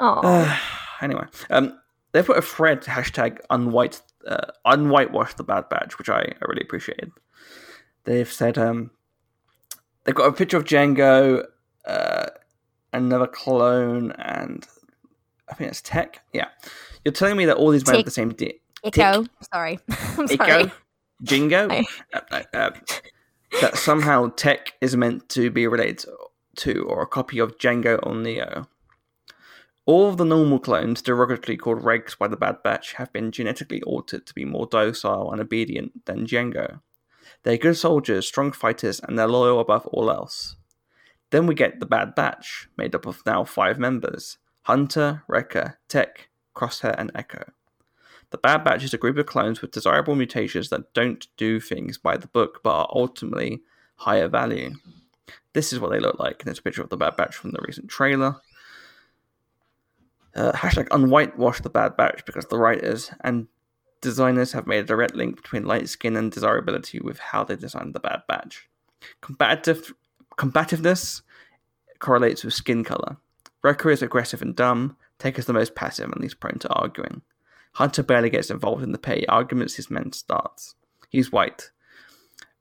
[0.00, 0.54] oh, Uh,
[1.00, 1.80] anyway, um,
[2.12, 6.60] they put a thread hashtag unwhite uh, unwhitewash the Bad Batch, which I, I really
[6.60, 7.10] appreciated.
[8.04, 8.90] They've said um,
[10.04, 11.44] they've got a picture of Jango,
[11.86, 12.26] uh,
[12.92, 14.66] another clone, and
[15.48, 16.22] I think it's Tech.
[16.32, 16.48] Yeah,
[17.04, 18.60] you're telling me that all these men have the same D.
[18.84, 19.26] Echo.
[19.52, 20.62] Sorry, I'm sorry.
[20.62, 20.72] Echo,
[21.22, 21.68] Jingo,
[22.14, 22.70] uh, uh, uh,
[23.60, 26.06] that somehow Tech is meant to be related
[26.56, 28.66] to or a copy of Jango or Neo.
[29.86, 33.82] All of the normal clones, derogatorily called Regs by the Bad Batch, have been genetically
[33.82, 36.80] altered to be more docile and obedient than Jango.
[37.42, 40.56] They're good soldiers, strong fighters, and they're loyal above all else.
[41.30, 46.28] Then we get the Bad Batch, made up of now five members Hunter, Wrecker, Tech,
[46.54, 47.44] Crosshair, and Echo.
[48.30, 51.98] The Bad Batch is a group of clones with desirable mutations that don't do things
[51.98, 53.62] by the book but are ultimately
[53.96, 54.74] higher value.
[55.52, 56.44] This is what they look like.
[56.44, 58.36] There's a picture of the Bad Batch from the recent trailer.
[60.34, 63.48] Uh, hashtag unwhitewash the Bad Batch because the writers and
[64.00, 67.94] designers have made a direct link between light skin and desirability with how they designed
[67.94, 68.68] the Bad Batch.
[69.20, 69.92] Combative
[70.36, 71.22] combativeness
[71.98, 73.16] correlates with skin color.
[73.62, 74.96] Wrecker is aggressive and dumb.
[75.18, 77.22] Tech is the most passive and least prone to arguing.
[77.72, 80.74] Hunter barely gets involved in the petty arguments his men starts.
[81.08, 81.70] He's white.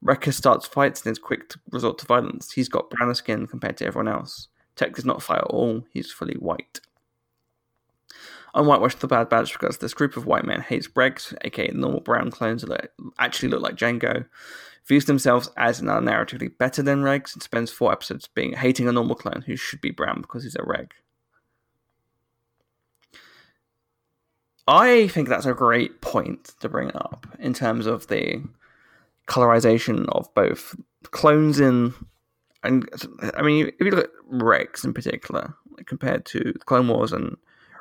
[0.02, 2.52] Wrecker starts fights and is quick to resort to violence.
[2.52, 4.50] He's got browner skin compared to everyone else.
[4.76, 5.84] Tech does not fight at all.
[5.92, 6.80] He's fully white.
[8.54, 12.02] On Whitewash the Bad Batch because this group of white men hates Bregs, aka normal
[12.02, 14.26] brown clones that actually look like Jango,
[14.86, 19.16] views themselves as narratively better than Regs, and spends four episodes being hating a normal
[19.16, 20.94] clone who should be brown because he's a Reg.
[24.68, 28.44] I think that's a great point to bring up in terms of the
[29.28, 30.76] colorization of both
[31.10, 31.94] clones in
[32.64, 32.88] and
[33.36, 37.38] I mean if you look at Rex in particular compared to Clone Wars and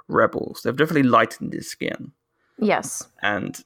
[0.09, 2.13] Rebels, they've definitely lightened his skin
[2.59, 3.07] Yes.
[3.23, 3.63] and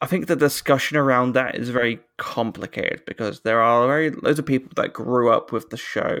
[0.00, 4.46] I think the discussion around that is very complicated because there are very loads of
[4.46, 6.18] people that grew up with the show,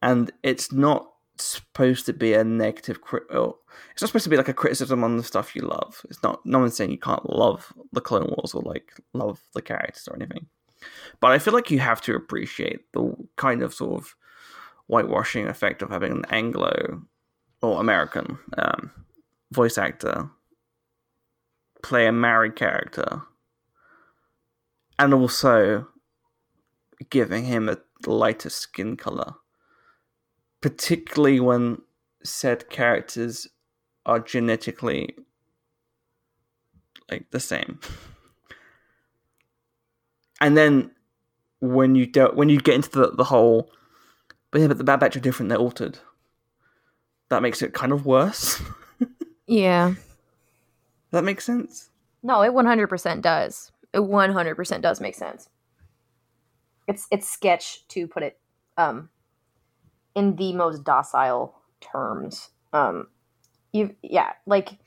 [0.00, 3.00] and it's not supposed to be a negative.
[3.12, 6.06] It's not supposed to be like a criticism on the stuff you love.
[6.08, 6.46] It's not.
[6.46, 10.14] No one's saying you can't love the Clone Wars or like love the characters or
[10.14, 10.46] anything,
[11.18, 14.14] but I feel like you have to appreciate the kind of sort of
[14.88, 17.02] whitewashing effect of having an Anglo
[17.62, 18.90] or American um,
[19.52, 20.30] voice actor
[21.82, 23.22] play a Maori character
[24.98, 25.86] and also
[27.10, 29.34] giving him a lighter skin color.
[30.60, 31.82] Particularly when
[32.24, 33.46] said characters
[34.04, 35.14] are genetically
[37.10, 37.78] like the same.
[40.40, 40.90] And then
[41.60, 43.70] when you do, when you get into the the whole,
[44.50, 45.48] but yeah, but the Bad Batch are different.
[45.50, 45.98] They're altered.
[47.30, 48.60] That makes it kind of worse.
[49.50, 49.94] Yeah.
[51.10, 51.88] that makes sense.
[52.22, 53.72] No, it 100% does.
[53.94, 55.48] It 100% does make sense.
[56.86, 58.38] It's it's sketch to put it
[58.76, 59.08] um
[60.14, 62.50] in the most docile terms.
[62.74, 63.06] Um
[63.72, 64.78] you yeah, like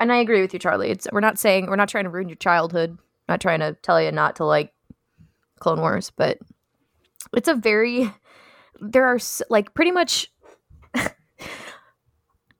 [0.00, 0.90] and I agree with you Charlie.
[0.90, 2.96] It's we're not saying we're not trying to ruin your childhood.
[3.28, 4.72] not trying to tell you not to like
[5.60, 6.38] Clone Wars, but
[7.36, 8.10] it's a very
[8.80, 9.18] there are
[9.50, 10.30] like pretty much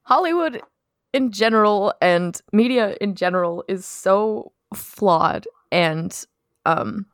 [0.02, 0.62] Hollywood
[1.12, 6.26] in general and media in general is so flawed and
[6.66, 7.06] um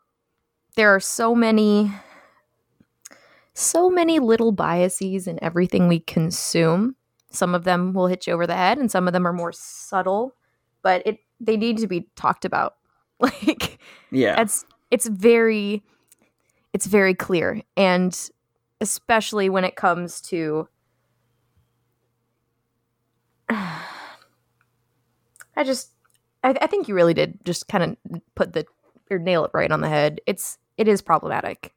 [0.77, 1.93] there are so many
[3.55, 6.97] so many little biases in everything we consume.
[7.31, 9.53] Some of them will hit you over the head and some of them are more
[9.53, 10.35] subtle
[10.83, 12.75] but it they need to be talked about.
[13.21, 13.79] Like
[14.11, 15.85] Yeah, it's it's very
[16.73, 17.63] it's very clear.
[17.77, 18.13] And
[18.81, 20.69] especially when it comes to
[23.49, 23.83] i
[25.65, 25.91] just
[26.43, 28.67] I, I think you really did just kind of put the
[29.11, 31.73] or nail it right on the head it's it is problematic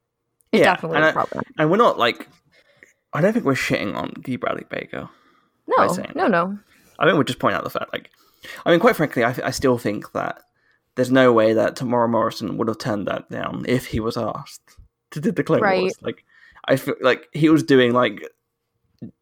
[0.52, 2.28] it Yeah, definitely is I- problematic and we're not like.
[3.14, 4.36] I don't think we're shitting on D.
[4.36, 5.10] Bradley Baker.
[5.68, 6.60] no no no
[7.00, 8.10] I think we're just pointing out the fact, like,
[8.66, 10.41] I mean, quite frankly, I, I still think that
[10.95, 14.78] there's no way that Temuera Morrison would have turned that down if he was asked
[15.12, 15.82] to do the Clone Right.
[15.82, 15.93] Wars.
[16.02, 16.26] Like,
[16.68, 18.24] I feel like he was doing like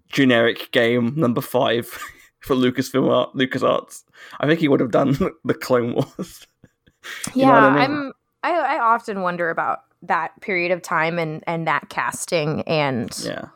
[0.10, 1.88] generic game number five
[2.40, 4.04] for Lucasfilm Art, LucasArts.
[4.40, 6.48] I think he would have done the Clone Wars.
[7.36, 7.82] Yeah I mean?
[7.82, 13.16] i'm I, I often wonder about that period of time and and that casting and
[13.24, 13.50] yeah,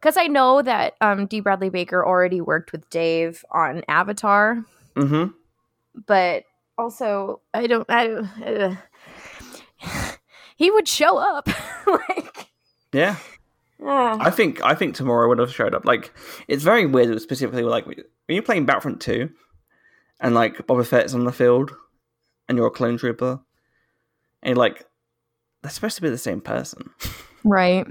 [0.00, 1.38] because I know that um, D.
[1.38, 4.64] Bradley Baker already worked with Dave on Avatar,
[4.96, 5.26] hmm
[6.06, 6.42] but
[6.76, 7.88] also I don't.
[7.88, 8.74] I don't- uh,
[10.56, 11.48] he would show up,
[11.86, 12.31] like.
[12.92, 13.16] Yeah.
[13.82, 14.18] ah.
[14.20, 15.84] I think I think Temuera would have showed up.
[15.84, 16.12] Like
[16.48, 17.96] it's very weird, that specifically like when
[18.28, 19.30] you're playing Battlefront two,
[20.20, 21.72] and like Boba Fett's on the field,
[22.48, 23.40] and you're a clone trooper,
[24.42, 24.86] and you're like,
[25.62, 26.90] they're supposed to be the same person.
[27.44, 27.86] right.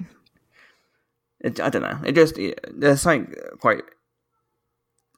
[1.39, 1.99] It, I don't know.
[2.05, 3.81] It just it, there's something quite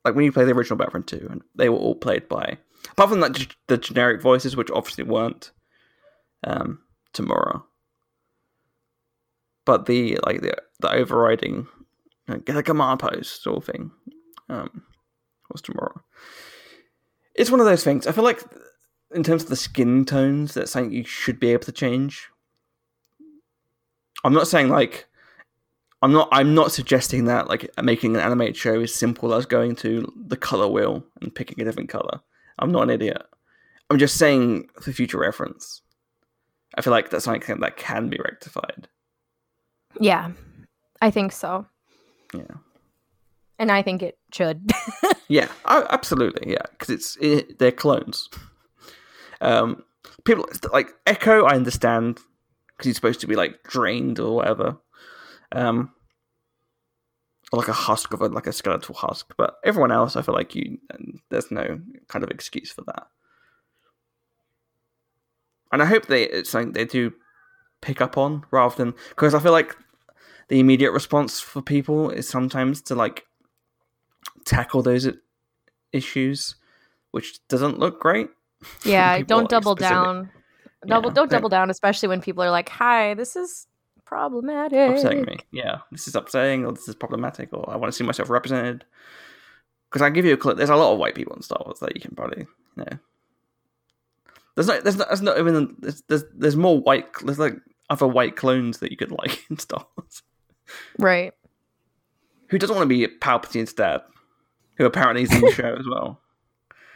[0.05, 2.57] like when you play the original Battlefront two, and they were all played by
[2.91, 5.51] apart from like the generic voices, which obviously weren't
[6.45, 6.79] um,
[7.13, 7.63] Temuera,
[9.65, 11.67] but the like the the overriding
[12.27, 13.91] know, get a command post sort of thing
[14.49, 14.83] um,
[15.51, 16.01] was Temuera.
[17.35, 18.07] It's one of those things.
[18.07, 18.41] I feel like
[19.13, 22.29] in terms of the skin tones, that's something you should be able to change.
[24.23, 25.07] I'm not saying like
[26.01, 29.75] I'm not I'm not suggesting that like making an animated show is simple as going
[29.77, 32.21] to the color wheel and picking a different color.
[32.59, 33.21] I'm not an idiot.
[33.89, 35.81] I'm just saying for future reference.
[36.75, 38.87] I feel like that's something that can be rectified.
[39.99, 40.31] Yeah,
[41.01, 41.65] I think so,
[42.33, 42.55] Yeah.
[43.59, 44.71] and I think it should.
[45.29, 46.51] Yeah, absolutely.
[46.51, 48.29] Yeah, because it's it, they're clones.
[49.41, 49.83] Um,
[50.25, 51.45] people like Echo.
[51.45, 52.19] I understand
[52.67, 54.77] because he's supposed to be like drained or whatever.
[55.51, 55.91] Um,
[57.51, 59.33] or like a husk of a like a skeletal husk.
[59.37, 60.77] But everyone else, I feel like you.
[61.29, 61.79] There's no
[62.09, 63.07] kind of excuse for that.
[65.71, 67.13] And I hope they it's something they do
[67.81, 69.75] pick up on rather than because I feel like
[70.49, 73.25] the immediate response for people is sometimes to like
[74.45, 75.07] tackle those
[75.91, 76.55] issues,
[77.11, 78.29] which doesn't look great.
[78.85, 80.29] yeah, don't double specific- down.
[80.85, 83.67] Double, Yeah, don't they- double down, especially when people are like, "Hi, this is
[84.05, 85.37] problematic." upsetting me.
[85.51, 88.83] Yeah, this is upsetting, or this is problematic, or I want to see myself represented.
[89.89, 90.57] Because I give you a clip.
[90.57, 92.97] There's a lot of white people in Star Wars that you can probably, you know.
[94.55, 94.83] There's not.
[94.83, 95.07] There's not.
[95.07, 95.75] There's not even.
[95.79, 96.01] There's.
[96.09, 97.07] There's, there's more white.
[97.23, 97.55] There's like
[97.89, 100.21] other white clones that you could like in Star Wars.
[100.99, 101.33] Right.
[102.49, 104.01] Who doesn't want to be Palpatine's dad?
[104.77, 106.19] Who apparently is in the show as well.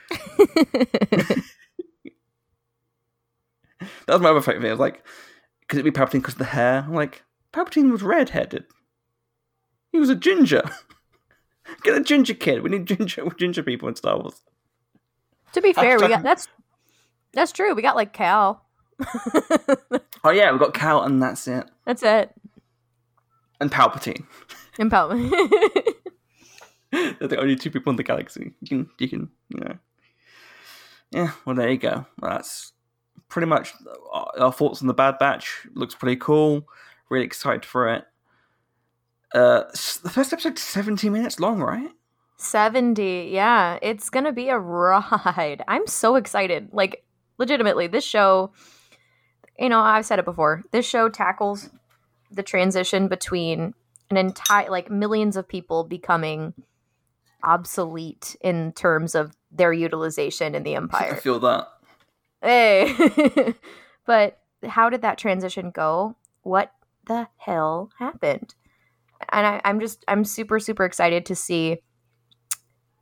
[4.07, 4.69] That was my other favorite thing.
[4.69, 5.03] I was like,
[5.67, 6.85] could it be Palpatine because of the hair?
[6.87, 7.23] I'm like,
[7.53, 8.65] Palpatine was red-headed.
[9.91, 10.63] He was a ginger.
[11.83, 12.63] Get a ginger kid.
[12.63, 14.41] We need ginger ginger people in Star Wars.
[15.51, 16.47] to be fair, we got that's
[17.33, 17.75] that's true.
[17.75, 18.63] We got like Cal.
[20.23, 21.69] Oh yeah, we've got Cal, and that's it.
[21.85, 22.31] that's it.
[23.59, 24.25] And Palpatine.
[24.79, 25.09] Impel.
[26.91, 28.53] They're the only two people in the galaxy.
[28.61, 29.77] You can, you can, you know.
[31.11, 32.05] Yeah, well, there you go.
[32.21, 32.73] That's
[33.29, 33.73] pretty much
[34.13, 35.67] our our thoughts on the Bad Batch.
[35.73, 36.67] Looks pretty cool.
[37.09, 38.05] Really excited for it.
[39.33, 39.63] Uh,
[40.03, 41.89] the first episode's 70 minutes long, right?
[42.37, 43.29] 70.
[43.31, 45.63] Yeah, it's to be a ride.
[45.67, 46.69] I'm so excited.
[46.71, 47.03] Like
[47.37, 48.51] legitimately, this show
[49.59, 50.63] you know, I've said it before.
[50.71, 51.69] This show tackles
[52.31, 53.73] the transition between
[54.09, 56.53] an entire like millions of people becoming
[57.43, 61.13] obsolete in terms of their utilization in the empire.
[61.13, 61.67] I feel that.
[62.41, 63.53] Hey.
[64.05, 66.15] but how did that transition go?
[66.41, 66.71] What
[67.07, 68.55] the hell happened?
[69.31, 71.77] And I, I'm just I'm super, super excited to see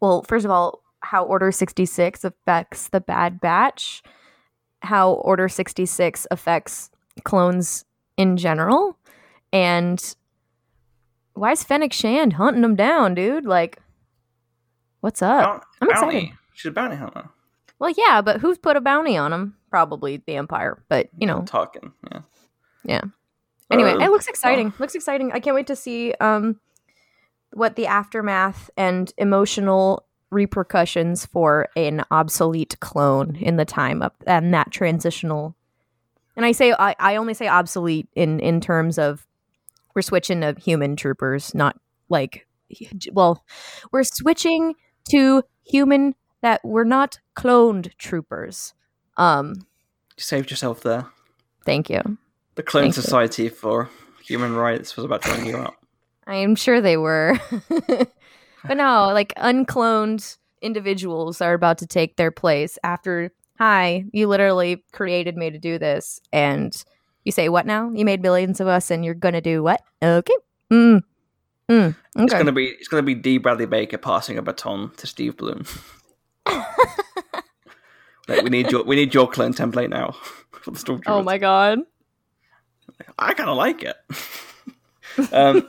[0.02, 4.04] well, first of all, how Order 66 affects the Bad Batch,
[4.82, 6.90] how Order 66 affects
[7.24, 7.86] clones
[8.18, 8.98] in general,
[9.56, 10.16] and
[11.34, 13.46] why is Fennec Shand hunting them down, dude?
[13.46, 13.80] Like,
[15.02, 15.66] what's up?
[15.82, 16.12] I'm excited.
[16.14, 16.34] bounty.
[16.54, 17.30] She's a bounty hunter.
[17.80, 19.56] Well, yeah, but who's put a bounty on him?
[19.70, 21.92] Probably the Empire, but you know, talking.
[22.12, 22.20] Yeah.
[22.84, 23.02] Yeah.
[23.72, 24.74] Anyway, Uh, it looks exciting.
[24.80, 25.32] Looks exciting.
[25.32, 26.60] I can't wait to see um
[27.52, 34.54] what the aftermath and emotional repercussions for an obsolete clone in the time of and
[34.54, 35.56] that transitional.
[36.36, 39.26] And I say I, I only say obsolete in in terms of
[39.96, 41.78] we're switching to human troopers, not
[42.10, 42.46] like
[43.14, 43.44] well,
[43.92, 44.74] we're switching
[45.10, 48.74] to human that we're not cloned troopers.
[49.18, 49.54] Um,
[50.18, 51.06] You saved yourself there.
[51.66, 52.02] thank you.
[52.56, 53.02] The Clone Thank you.
[53.02, 53.90] Society for
[54.24, 55.76] Human Rights was about to ring you up.
[56.26, 57.38] I am sure they were.
[57.88, 58.08] but
[58.78, 65.36] no, like uncloned individuals are about to take their place after, hi, you literally created
[65.38, 66.20] me to do this.
[66.34, 66.74] And
[67.26, 67.92] you say, what now?
[67.92, 69.82] You made millions of us and you're going to do what?
[70.02, 70.36] Okay.
[70.72, 71.02] Mm.
[71.70, 71.96] Mm.
[72.18, 73.40] It's gonna be it's gonna be D.
[73.40, 75.66] Bradley Baker passing a baton to Steve Blum.
[78.28, 80.16] like we need your we need your clone template now
[80.52, 81.04] for the stormtroopers.
[81.08, 81.80] oh my God.
[83.18, 83.96] I kind of like it.
[85.34, 85.68] um,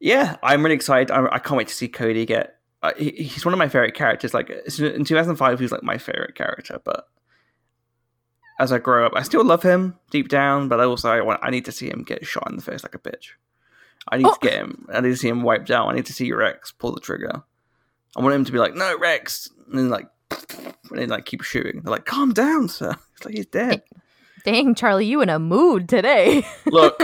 [0.00, 1.10] yeah, I'm really excited.
[1.10, 2.58] I, I can't wait to see Cody get.
[2.82, 4.34] Uh, he, he's one of my favorite characters.
[4.34, 6.78] Like in 2005, he was like my favorite character.
[6.84, 7.08] But
[8.58, 10.68] as I grow up, I still love him deep down.
[10.68, 12.82] But I also I want I need to see him get shot in the face
[12.82, 13.30] like a bitch.
[14.10, 14.32] I need Oh.
[14.34, 14.86] to get him.
[14.92, 15.88] I need to see him wiped out.
[15.88, 17.42] I need to see Rex pull the trigger.
[18.16, 20.08] I want him to be like, "No, Rex," and then like,
[20.90, 21.82] and then like keep shooting.
[21.82, 23.82] They're like, "Calm down, sir." It's like he's dead.
[24.44, 26.46] Dang, Charlie, you in a mood today.
[26.66, 26.96] Look,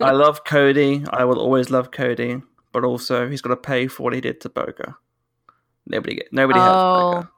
[0.00, 1.04] I love Cody.
[1.10, 2.40] I will always love Cody,
[2.72, 4.94] but also he's got to pay for what he did to Boga.
[5.86, 7.28] Nobody get nobody has Oh.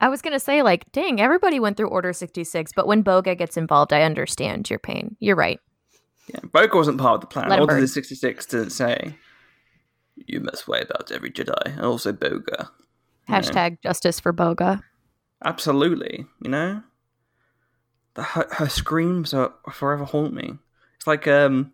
[0.00, 3.36] I was going to say, like, dang, everybody went through Order 66, but when Boga
[3.36, 5.16] gets involved, I understand your pain.
[5.18, 5.60] You're right.
[6.28, 7.48] Yeah, Boga wasn't part of the plan.
[7.48, 9.14] Let Order sixty six didn't say
[10.26, 12.68] you must weigh about every Jedi, and also Boga.
[13.28, 13.40] You know?
[13.40, 14.82] Hashtag justice for Boga.
[15.44, 16.82] Absolutely, you know.
[18.14, 20.54] The, her, her screams are forever haunt me.
[20.96, 21.72] It's like um,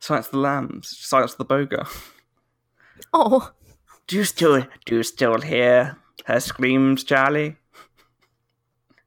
[0.00, 1.88] Silence of the Lambs, Silence of the Boga.
[3.12, 3.52] Oh,
[4.06, 7.56] Do you still do you still hear her screams, Charlie?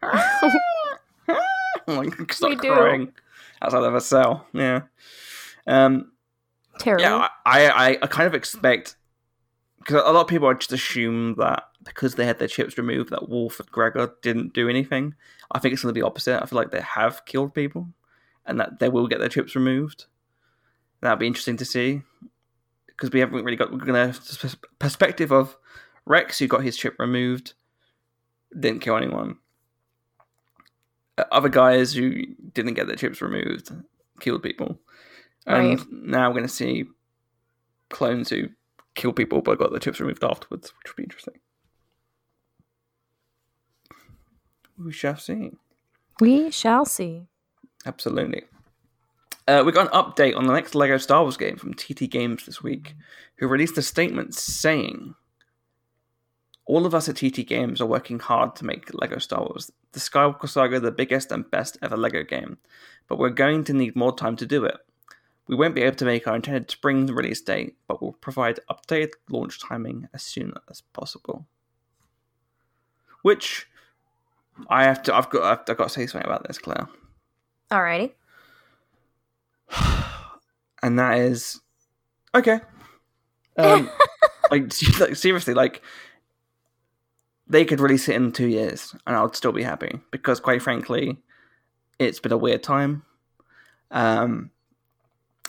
[1.87, 2.73] like start We do.
[2.73, 3.11] crying
[3.61, 4.47] outside of a cell.
[4.53, 4.81] Yeah.
[5.67, 6.11] Um.
[6.79, 7.03] terrible.
[7.03, 7.27] Yeah.
[7.45, 8.95] I I, I kind of expect
[9.79, 13.29] because a lot of people just assume that because they had their chips removed, that
[13.29, 15.15] Wolffe and Gregor didn't do anything.
[15.51, 16.41] I think it's going to be opposite.
[16.41, 17.87] I feel like they have killed people,
[18.45, 20.05] and that they will get their chips removed.
[21.01, 22.01] That'd be interesting to see
[22.87, 24.13] because we haven't really got we're gonna
[24.79, 25.57] perspective of
[26.05, 27.53] Rex who got his chip removed,
[28.57, 29.37] didn't kill anyone.
[31.17, 33.71] Uh, Other guys who didn't get their chips removed
[34.19, 34.79] killed people,
[35.45, 35.87] and Right.
[35.91, 36.85] now we're gonna see
[37.89, 38.49] clones who
[38.95, 41.39] kill people but got their chips removed afterwards, which would be interesting.
[44.77, 45.51] We shall see.
[46.21, 47.27] we shall see.
[47.85, 48.43] Absolutely.
[49.47, 52.45] Uh, we got an update on the next Lego Star Wars game from TT Games
[52.45, 52.93] this week,
[53.37, 55.15] who released a statement saying,
[56.69, 59.99] All of us at TT Games are working hard to make Lego Star Wars, the
[59.99, 62.59] Skywalker Saga, the biggest and best ever Lego game,
[63.07, 64.77] but we're going to need more time to do it.
[65.47, 69.13] We won't be able to make our intended spring release date, but we'll provide updated
[69.31, 71.47] launch timing as soon as possible.
[73.23, 73.65] Which
[74.69, 76.87] I have to, I've got, I've, I've got to say something about this, Claire.
[77.71, 78.11] Alrighty.
[80.83, 81.61] and that is
[82.35, 82.59] okay.
[83.57, 83.89] Um,
[84.51, 85.81] like, like seriously, like
[87.49, 90.61] they could release it in two years, and I would still be happy because, quite
[90.61, 91.17] frankly,
[91.97, 93.03] it's been a weird time.
[93.91, 94.51] Um,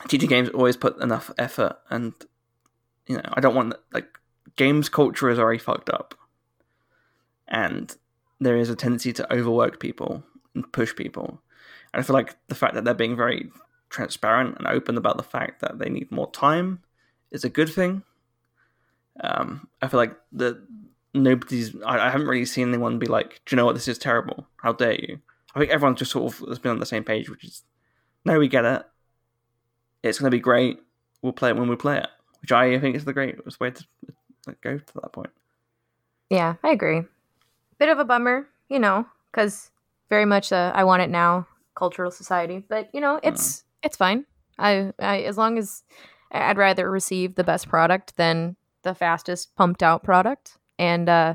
[0.09, 2.15] TT Games always put enough effort, and
[3.07, 4.19] you know, I don't want like
[4.57, 6.15] games culture is already fucked up,
[7.47, 7.95] and
[8.41, 10.23] there is a tendency to overwork people
[10.55, 11.43] and push people.
[11.93, 13.51] And I feel like the fact that they're being very
[13.91, 16.81] transparent and open about the fact that they need more time
[17.31, 18.03] is a good thing.
[19.23, 20.63] Um, I feel like that
[21.15, 21.75] nobody's.
[21.85, 23.75] I, I haven't really seen anyone be like, "Do you know what?
[23.75, 24.47] This is terrible.
[24.63, 25.21] How dare you?"
[25.55, 27.63] I think everyone's just sort of has been on the same page, which is
[28.25, 28.83] no, we get it.
[30.03, 30.81] It's going to be great.
[31.23, 32.09] We'll play it when we play it,
[32.41, 33.85] which I think is the greatest way to
[34.63, 35.31] go to that point.
[36.31, 37.03] Yeah, I agree.
[37.79, 39.71] Bit of a bummer, you know, because
[40.09, 43.63] very much a, I want it now cultural society, but you know, it's mm.
[43.83, 44.25] it's fine.
[44.59, 45.83] I, I as long as
[46.33, 50.57] I'd rather receive the best product than the fastest pumped out product.
[50.81, 51.35] And uh,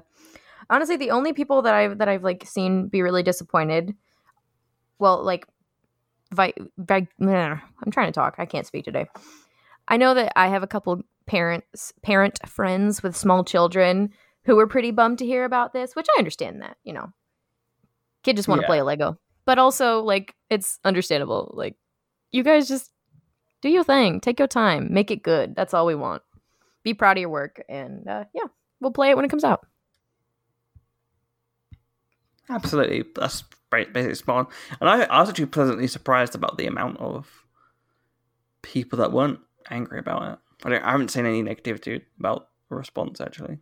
[0.71, 3.95] honestly, the only people that I've that I've like seen be really disappointed,
[4.97, 5.45] well, like,
[6.33, 8.35] vi- vi- I'm trying to talk.
[8.39, 9.05] I can't speak today.
[9.87, 14.09] I know that I have a couple parents, parent friends with small children
[14.45, 17.13] who were pretty bummed to hear about this, which I understand that, you know,
[18.23, 18.67] kid just want to yeah.
[18.67, 21.53] play a Lego, but also like it's understandable.
[21.55, 21.75] Like,
[22.31, 22.89] you guys just
[23.61, 25.55] do your thing, take your time, make it good.
[25.55, 26.23] That's all we want.
[26.83, 28.47] Be proud of your work, and uh, yeah,
[28.86, 29.65] we'll play it when it comes out.
[32.47, 34.47] Absolutely, that's basically spot on.
[34.79, 37.43] And I, I was actually pleasantly surprised about the amount of
[38.61, 39.39] people that weren't
[39.71, 40.73] angry about it.
[40.83, 43.57] I, I haven't seen any negativity about the response actually.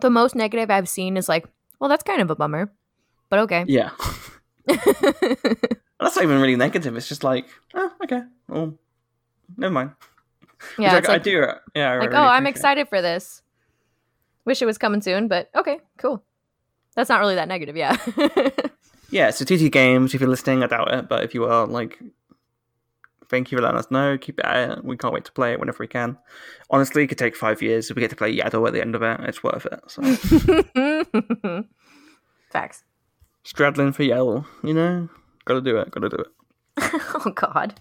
[0.00, 1.46] The most negative I've seen is like,
[1.80, 2.72] well, that's kind of a bummer,
[3.28, 3.64] but okay.
[3.66, 3.90] Yeah.
[4.66, 6.96] that's not even really negative.
[6.96, 8.78] It's just like, oh, okay, well,
[9.56, 9.90] never mind.
[10.78, 11.46] Yeah, like, like, I do.
[11.74, 12.88] Yeah, I like, really oh, I'm excited it.
[12.88, 13.42] for this.
[14.44, 16.22] Wish it was coming soon, but okay, cool.
[16.94, 17.96] That's not really that negative, yeah.
[19.10, 21.98] yeah, so TT Games, if you're listening, I doubt it, but if you are, like,
[23.32, 24.18] thank you for letting us know.
[24.18, 24.84] Keep it out.
[24.84, 26.18] We can't wait to play it whenever we can.
[26.70, 27.90] Honestly, it could take five years.
[27.90, 29.80] If we get to play Yaddle at the end of it, it's worth it.
[29.86, 31.64] So.
[32.50, 32.84] Facts.
[33.44, 35.08] Straddling for Yaddle, you know?
[35.46, 36.26] Gotta do it, gotta do it.
[37.14, 37.80] oh, God.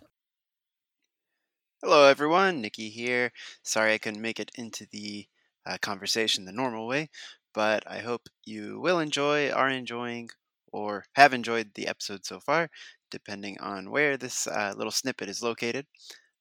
[1.83, 2.61] Hello, everyone.
[2.61, 3.31] Nikki here.
[3.63, 5.25] Sorry I couldn't make it into the
[5.65, 7.09] uh, conversation the normal way,
[7.55, 10.29] but I hope you will enjoy, are enjoying,
[10.71, 12.69] or have enjoyed the episode so far
[13.09, 15.87] depending on where this uh, little snippet is located.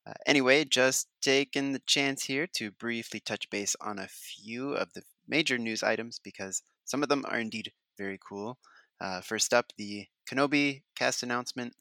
[0.06, 4.92] Uh, anyway, just taking the chance here to briefly touch base on a few of
[4.92, 8.58] the major news items because some of them are indeed very cool.
[9.00, 11.72] Uh, first up, the Kenobi cast announcement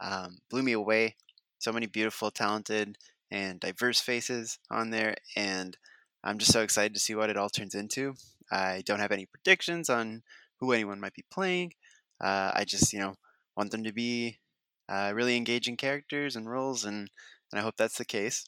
[0.00, 1.16] um, blew me away.
[1.66, 2.96] So many beautiful, talented,
[3.28, 5.76] and diverse faces on there, and
[6.22, 8.14] I'm just so excited to see what it all turns into.
[8.52, 10.22] I don't have any predictions on
[10.60, 11.72] who anyone might be playing.
[12.20, 13.16] Uh, I just, you know,
[13.56, 14.38] want them to be
[14.88, 17.10] uh, really engaging characters and roles, and,
[17.50, 18.46] and I hope that's the case.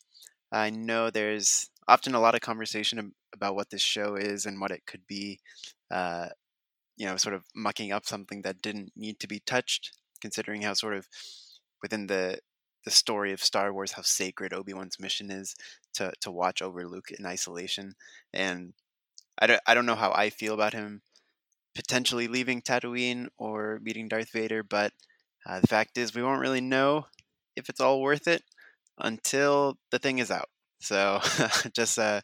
[0.53, 4.71] I know there's often a lot of conversation about what this show is and what
[4.71, 5.41] it could be,
[5.91, 6.29] uh,
[6.97, 9.91] you know, sort of mucking up something that didn't need to be touched,
[10.21, 11.09] considering how sort of
[11.83, 12.39] within the
[12.85, 15.55] the story of Star Wars, how sacred Obi Wan's mission is
[15.95, 17.95] to to watch over Luke in isolation,
[18.33, 18.75] and
[19.39, 21.03] I don't I don't know how I feel about him
[21.75, 24.93] potentially leaving Tatooine or meeting Darth Vader, but
[25.47, 27.07] uh, the fact is, we won't really know
[27.57, 28.43] if it's all worth it
[28.99, 30.49] until the thing is out.
[30.81, 31.21] So
[31.75, 32.21] just uh,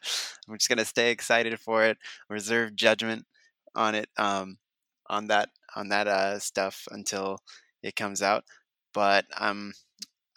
[0.47, 1.97] I'm just gonna stay excited for it,
[2.29, 3.25] reserve judgment
[3.75, 4.57] on it, um,
[5.07, 7.39] on that on that uh, stuff until
[7.83, 8.43] it comes out.
[8.93, 9.73] But I'm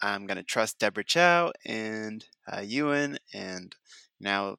[0.01, 3.75] I'm gonna trust Deborah Chow and uh, Ewan and
[4.19, 4.57] now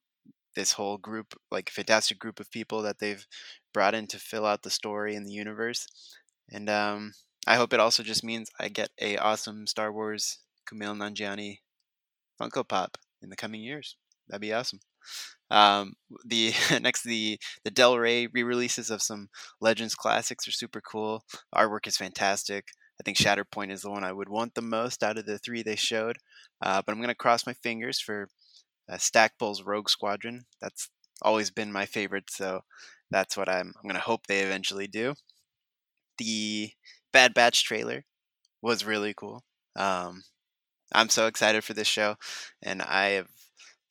[0.57, 3.27] this whole group, like fantastic group of people that they've
[3.73, 5.87] brought in to fill out the story and the universe.
[6.51, 7.13] And um,
[7.47, 10.39] I hope it also just means I get a awesome Star Wars
[10.69, 11.59] Kumail Nanjiani
[12.41, 13.97] Funko Pop in the coming years.
[14.29, 14.81] That'd be awesome.
[15.51, 19.29] Um, the next the the Del Rey re-releases of some
[19.61, 21.25] Legends classics are super cool.
[21.55, 22.69] Artwork is fantastic.
[23.01, 25.63] I think Shatterpoint is the one I would want the most out of the three
[25.63, 26.19] they showed.
[26.61, 28.29] Uh, but I'm gonna cross my fingers for
[28.91, 30.45] uh, Stackpole's Rogue Squadron.
[30.61, 30.91] That's
[31.23, 32.61] always been my favorite, so
[33.11, 35.15] that's what I'm I'm gonna hope they eventually do.
[36.19, 36.73] The
[37.13, 38.05] Bad Batch trailer
[38.63, 39.45] was really cool.
[39.77, 40.25] Um,
[40.93, 42.17] I'm so excited for this show,
[42.63, 43.29] and I have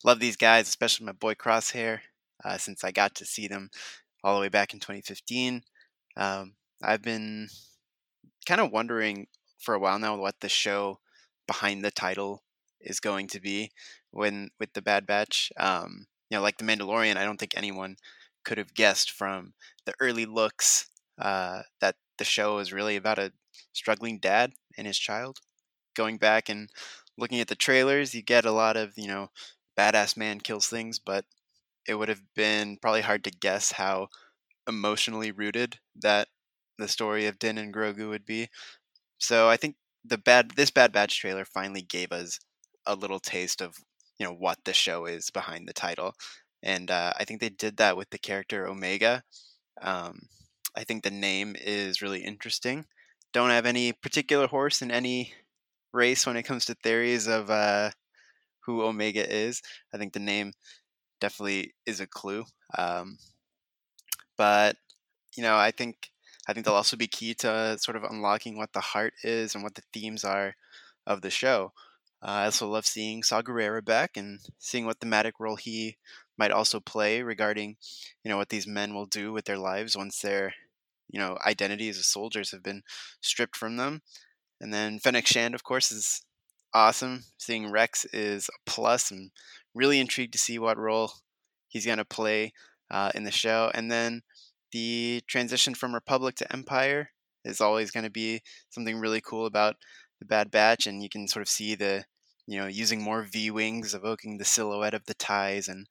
[0.03, 1.99] loved these guys, especially my boy Crosshair,
[2.45, 3.72] uh, since I got to see them
[4.24, 5.64] all the way back in 2015.
[6.16, 6.53] Um,
[6.84, 7.49] I've been
[8.46, 9.28] kind of wondering
[9.58, 11.00] for a while now what the show
[11.48, 12.44] behind the title
[12.80, 13.72] is going to be
[14.12, 15.52] when with the Bad Batch.
[15.58, 17.98] Um, you know, like the Mandalorian, I don't think anyone
[18.44, 19.54] could have guessed from
[19.86, 23.34] the early looks uh, that the show is really about a
[23.74, 25.40] struggling dad and his child.
[25.96, 26.70] Going back and
[27.18, 29.30] looking at the trailers, you get a lot of, you know,
[29.78, 31.26] badass man kills things, but
[31.88, 34.08] it would have been probably hard to guess how
[34.68, 36.28] emotionally rooted that
[36.80, 38.50] the story of Din and Grogu would be.
[39.20, 42.40] So I think the bad this Bad Batch trailer finally gave us
[42.86, 43.76] a little taste of
[44.18, 46.14] you know what the show is behind the title,
[46.64, 49.24] and uh, I think they did that with the character Omega.
[49.82, 50.22] Um,
[50.76, 52.86] I think the name is really interesting.
[53.34, 55.34] Don't have any particular horse in any
[55.94, 57.92] race when it comes to theories of uh,
[58.62, 59.62] who Omega is.
[59.94, 60.54] I think the name
[61.20, 62.46] definitely is a clue.
[62.78, 63.18] Um,
[64.38, 64.78] but
[65.36, 66.10] you know, I think
[66.50, 69.64] I think they'll also be key to sort of unlocking what the heart is and
[69.64, 70.56] what the themes are
[71.06, 71.74] of the show.
[72.24, 75.97] Uh, I also love seeing Saw Gerrera back and seeing what thematic role he
[76.39, 77.78] might also play regarding,
[78.24, 80.56] you know, what these men will do with their lives once their,
[81.08, 82.82] you know, identities as soldiers have been
[83.22, 84.02] stripped from them.
[84.60, 86.24] And then Fennec Shand, of course, is
[86.74, 87.26] awesome.
[87.38, 89.12] Seeing Rex is a plus.
[89.12, 89.30] I'm
[89.76, 91.12] really intrigued to see what role
[91.68, 92.54] he's going to play
[92.89, 93.70] uh, in the show.
[93.76, 94.24] And then
[94.72, 97.11] the transition from Republic to Empire
[97.45, 99.76] is always going to be something really cool about
[100.20, 102.05] the Bad Batch, and you can sort of see the,
[102.47, 105.88] you know, using more V wings, evoking the silhouette of the ties, and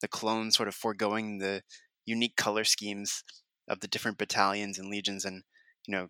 [0.00, 1.62] the clones sort of foregoing the
[2.06, 3.22] unique color schemes
[3.68, 5.42] of the different battalions and legions, and
[5.86, 6.08] you know,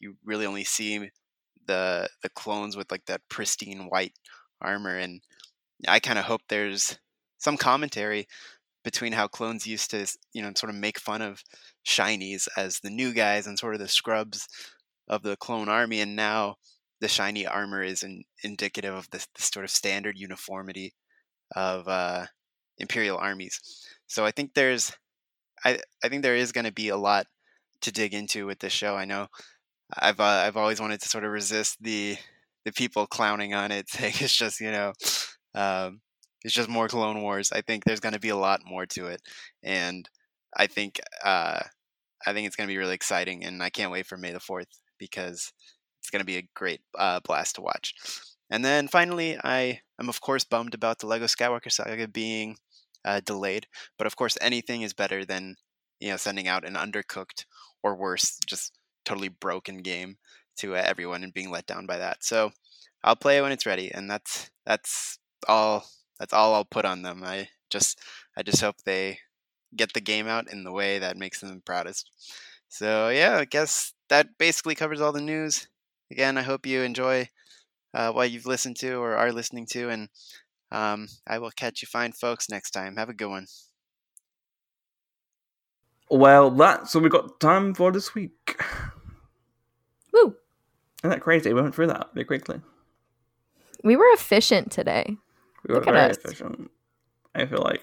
[0.00, 1.10] you really only see
[1.66, 4.14] the the clones with like that pristine white
[4.60, 5.20] armor, and
[5.88, 6.98] I kind of hope there's
[7.38, 8.26] some commentary
[8.84, 11.42] between how clones used to, you know, sort of make fun of
[11.86, 14.46] shinies as the new guys and sort of the scrubs
[15.08, 16.56] of the clone army, and now
[17.00, 20.94] the shiny armor is in, indicative of the, sort of standard uniformity
[21.56, 22.26] of uh,
[22.78, 23.60] imperial armies.
[24.06, 24.92] So I think there's,
[25.64, 27.26] I I think there is going to be a lot
[27.82, 28.96] to dig into with this show.
[28.96, 29.28] I know
[29.92, 32.16] I've uh, I've always wanted to sort of resist the
[32.64, 34.92] the people clowning on it, saying it's just you know.
[35.54, 36.00] Um,
[36.44, 37.50] it's just more Clone Wars.
[37.52, 39.22] I think there's going to be a lot more to it,
[39.62, 40.08] and
[40.56, 41.60] I think uh,
[42.26, 44.40] I think it's going to be really exciting, and I can't wait for May the
[44.40, 44.68] Fourth
[44.98, 45.52] because
[46.00, 47.94] it's going to be a great uh, blast to watch.
[48.50, 52.56] And then finally, I am of course bummed about the Lego Skywalker Saga being
[53.04, 53.66] uh, delayed,
[53.98, 55.56] but of course anything is better than
[56.00, 57.46] you know sending out an undercooked
[57.82, 58.72] or worse, just
[59.04, 60.16] totally broken game
[60.58, 62.22] to uh, everyone and being let down by that.
[62.24, 62.52] So
[63.02, 65.18] I'll play it when it's ready, and that's that's
[65.48, 65.86] all
[66.18, 67.22] that's all I'll put on them.
[67.24, 67.98] I just
[68.36, 69.18] I just hope they
[69.76, 72.10] get the game out in the way that makes them proudest.
[72.68, 75.68] So yeah, I guess that basically covers all the news.
[76.10, 77.28] Again, I hope you enjoy
[77.92, 80.08] uh, what you've listened to or are listening to, and
[80.70, 82.96] um, I will catch you fine folks next time.
[82.96, 83.46] Have a good one.
[86.10, 88.60] Well, that's all we've got time for this week.
[90.12, 90.36] Woo!
[91.02, 91.52] Isn't that crazy?
[91.52, 92.60] We went through that very quickly.
[93.82, 95.16] We were efficient today.
[95.66, 96.70] We were Look very efficient.
[97.34, 97.80] I feel like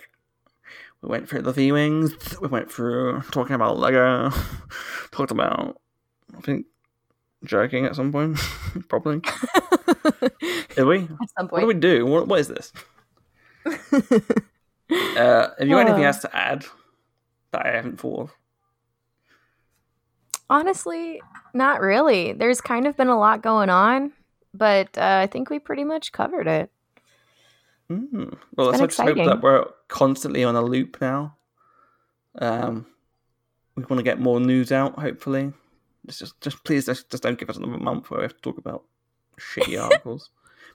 [1.01, 4.31] we went through the V Wings, we went through talking about Lego,
[5.11, 5.81] talked about,
[6.37, 6.67] I think,
[7.43, 8.37] joking at some point,
[8.87, 9.19] probably.
[10.75, 10.99] Did we?
[10.99, 11.51] At some point.
[11.51, 12.05] What do we do?
[12.05, 12.71] What, what is this?
[13.65, 16.07] Uh, have you got anything Uh.
[16.07, 16.65] else to add
[17.51, 18.31] that I haven't thought of?
[20.49, 21.21] Honestly,
[21.53, 22.33] not really.
[22.33, 24.11] There's kind of been a lot going on,
[24.53, 26.69] but uh, I think we pretty much covered it.
[27.91, 28.37] Mm.
[28.55, 31.35] Well, let's just hope that we're constantly on a loop now.
[32.39, 32.85] Um,
[33.75, 34.97] we want to get more news out.
[34.97, 35.53] Hopefully,
[36.05, 38.41] just just, just please just, just don't give us another month where we have to
[38.41, 38.83] talk about
[39.37, 40.29] shitty articles.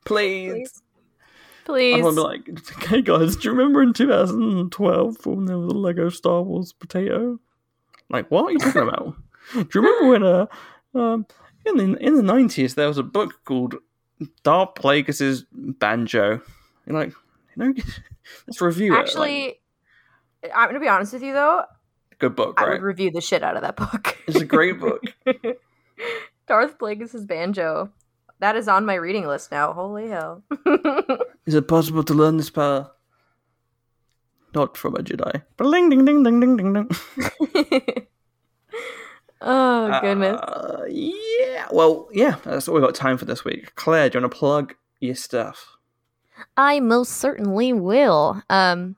[0.05, 0.53] please.
[0.53, 0.83] Please.
[1.67, 2.03] I Please.
[2.05, 5.77] want to be like, hey guys, do you remember in 2012 when there was a
[5.77, 7.41] Lego Star Wars potato?
[8.09, 9.17] Like, what are you talking about?
[9.53, 10.47] do you remember when uh,
[10.95, 11.27] um,
[11.65, 13.75] in the in the 90s there was a book called
[14.45, 16.41] Darth Plagueis' Banjo?
[16.87, 17.13] You're like,
[17.57, 17.75] you know,
[18.47, 18.97] let's review it.
[18.97, 19.61] Like, Actually,
[20.55, 21.65] I'm gonna be honest with you though.
[22.19, 22.73] good book, I right?
[22.73, 24.17] would review the shit out of that book.
[24.27, 25.03] It's a great book.
[26.47, 27.91] Darth Plagueis' banjo.
[28.39, 29.73] That is on my reading list now.
[29.73, 30.43] Holy hell!
[31.47, 32.91] Is it possible to learn this power?
[34.55, 35.43] Not from a Jedi.
[35.57, 38.07] Bling ding ding ding ding ding ding.
[39.41, 40.41] oh goodness.
[40.41, 41.67] Uh, yeah.
[41.71, 42.37] Well, yeah.
[42.45, 43.75] That's all we got time for this week.
[43.75, 45.76] Claire, do you want to plug your stuff?
[46.57, 48.43] I most certainly will.
[48.51, 48.97] Um,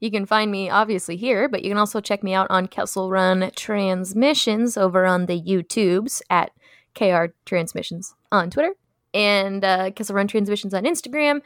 [0.00, 3.10] you can find me obviously here, but you can also check me out on Kessel
[3.10, 6.50] Run Transmissions over on the YouTubes at
[6.94, 8.74] KR Transmissions on Twitter
[9.14, 11.40] and uh, Kessel Run Transmissions on Instagram.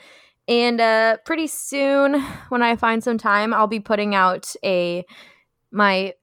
[0.49, 5.05] And uh, pretty soon, when I find some time, I'll be putting out a
[5.71, 6.15] my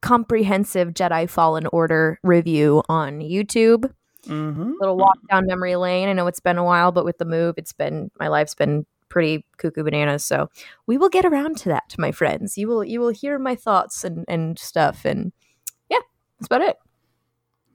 [0.00, 3.92] comprehensive Jedi Fallen Order review on YouTube
[4.26, 4.72] Mm-hmm.
[4.80, 6.08] little walk down memory lane.
[6.08, 8.84] I know it's been a while, but with the move, it's been my life's been
[9.08, 10.24] pretty cuckoo bananas.
[10.24, 10.50] So
[10.86, 12.58] we will get around to that, my friends.
[12.58, 15.32] You will you will hear my thoughts and and stuff, and
[15.88, 16.00] yeah,
[16.38, 16.76] that's about it.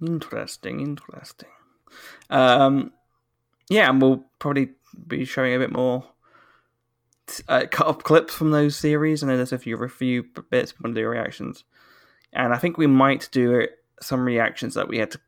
[0.06, 1.50] Interesting, interesting.
[2.30, 2.92] Um,
[3.70, 4.72] yeah, and we'll probably
[5.08, 6.04] be showing a bit more
[7.48, 9.24] uh, cut up clips from those series.
[9.24, 11.64] I know there's a few review bits, we want to do reactions.
[12.34, 13.68] and I think we might do
[14.02, 15.20] some reactions that we had to.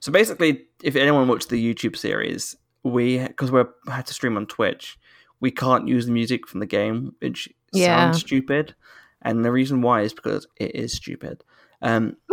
[0.00, 4.46] So basically, if anyone watched the YouTube series, we because we had to stream on
[4.46, 4.98] Twitch,
[5.40, 7.96] we can't use the music from the game, which Yeah.
[8.10, 8.74] sounds stupid,
[9.22, 11.44] and the reason why is because it is stupid.
[11.82, 12.16] Um,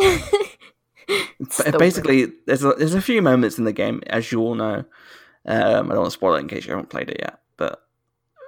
[1.79, 4.85] basically, there's a, there's a few moments in the game, as you all know.
[5.47, 7.83] Um, I don't want to spoil it in case you haven't played it yet, but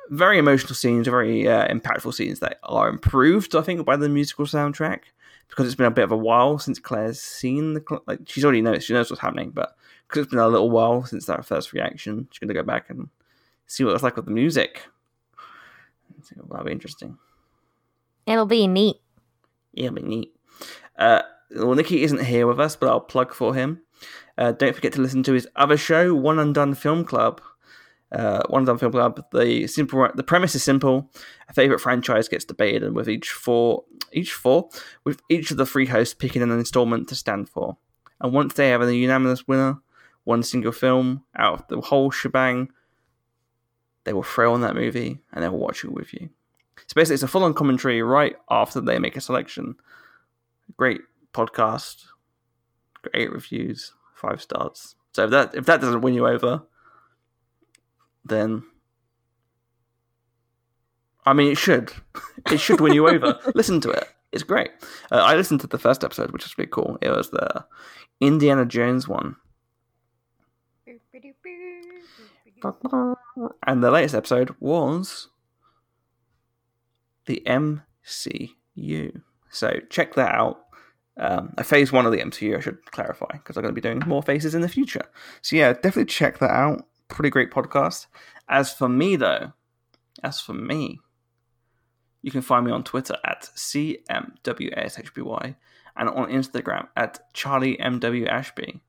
[0.09, 4.45] very emotional scenes, very uh, impactful scenes that are improved, I think, by the musical
[4.45, 5.01] soundtrack
[5.49, 8.61] because it's been a bit of a while since Claire's seen the like she's already
[8.61, 9.75] knows she knows what's happening, but
[10.07, 13.09] because it's been a little while since that first reaction, she's gonna go back and
[13.65, 14.83] see what it's like with the music.
[16.23, 17.17] So that'll be interesting.
[18.25, 18.97] It'll be neat.
[19.73, 20.33] Yeah, be neat.
[20.97, 21.21] Uh,
[21.55, 23.81] well, Nicky isn't here with us, but I'll plug for him.
[24.37, 27.41] Uh, don't forget to listen to his other show, One Undone Film Club.
[28.11, 29.23] Uh, One Undone Film Club.
[29.31, 31.11] The simple, the premise is simple.
[31.49, 33.83] A favorite franchise gets debated, and with each four,
[34.13, 34.69] each four,
[35.03, 37.77] with each of the three hosts picking an installment to stand for.
[38.21, 39.79] And once they have a unanimous winner,
[40.23, 42.69] one single film out of the whole shebang,
[44.05, 46.29] they will throw on that movie and they will watch it with you.
[46.77, 49.75] So basically, it's a full-on commentary right after they make a selection.
[50.77, 51.01] Great
[51.33, 52.05] podcast,
[53.01, 54.95] great reviews, five stars.
[55.13, 56.63] So if that if that doesn't win you over,
[58.27, 58.63] then
[61.25, 61.91] I mean it should.
[62.49, 63.37] It should win you over.
[63.55, 64.07] Listen to it.
[64.31, 64.69] It's great.
[65.11, 66.97] Uh, I listened to the first episode, which was pretty cool.
[67.01, 67.65] It was the
[68.21, 69.35] Indiana Jones one,
[73.65, 75.27] and the latest episode was
[77.25, 79.21] the MCU.
[79.49, 80.61] So check that out.
[81.19, 83.87] Um, a phase one of the MCU, I should clarify, because I'm going to be
[83.87, 85.05] doing more phases in the future.
[85.41, 86.86] So yeah, definitely check that out.
[87.07, 88.07] Pretty great podcast.
[88.49, 89.53] As for me, though,
[90.23, 90.99] as for me,
[92.21, 95.55] you can find me on Twitter at CMWASHBY
[95.95, 98.79] and on Instagram at CharlieMWAshby.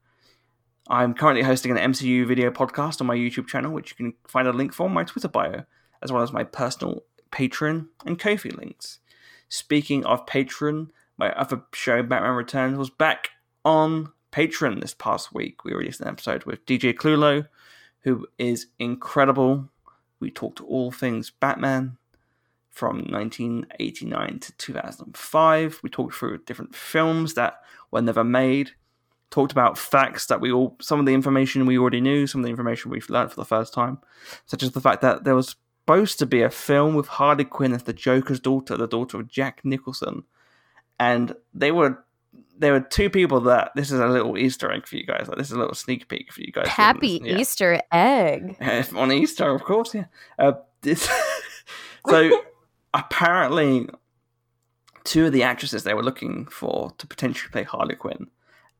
[0.91, 4.49] I'm currently hosting an MCU video podcast on my YouTube channel, which you can find
[4.49, 5.65] a link for in my Twitter bio,
[6.03, 9.01] as well as my personal Patreon and Kofi links.
[9.49, 10.89] Speaking of Patreon,
[11.19, 13.31] my other show, Batman Returns, was back
[13.65, 15.65] on Patreon this past week.
[15.65, 17.47] We released an episode with DJ Clulo,
[18.01, 19.69] who is incredible.
[20.21, 21.97] We talked all things Batman
[22.71, 25.81] from 1989 to 2005.
[25.83, 28.73] We talked through different films that were never made.
[29.31, 32.45] Talked about facts that we all, some of the information we already knew, some of
[32.45, 33.99] the information we've learned for the first time,
[34.47, 37.73] such as the fact that there was supposed to be a film with Harley Quinn
[37.73, 40.23] as the Joker's daughter, the daughter of Jack Nicholson,
[41.01, 42.05] and they were
[42.59, 45.29] there were two people that this is a little Easter egg for you guys.
[45.29, 46.69] Like this is a little sneak peek for you guys.
[46.69, 47.39] Happy Yeah.
[47.39, 48.57] Easter egg.
[48.97, 49.95] on Easter, of course.
[49.95, 50.07] Yeah.
[50.39, 50.53] Uh,
[50.83, 51.09] this,
[52.09, 52.43] so
[52.95, 53.89] apparently,
[55.05, 58.29] two of the actresses they were looking for to potentially play Harley Quinn,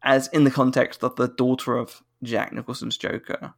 [0.03, 3.55] as in the context of the daughter of Jack Nicholson's Joker,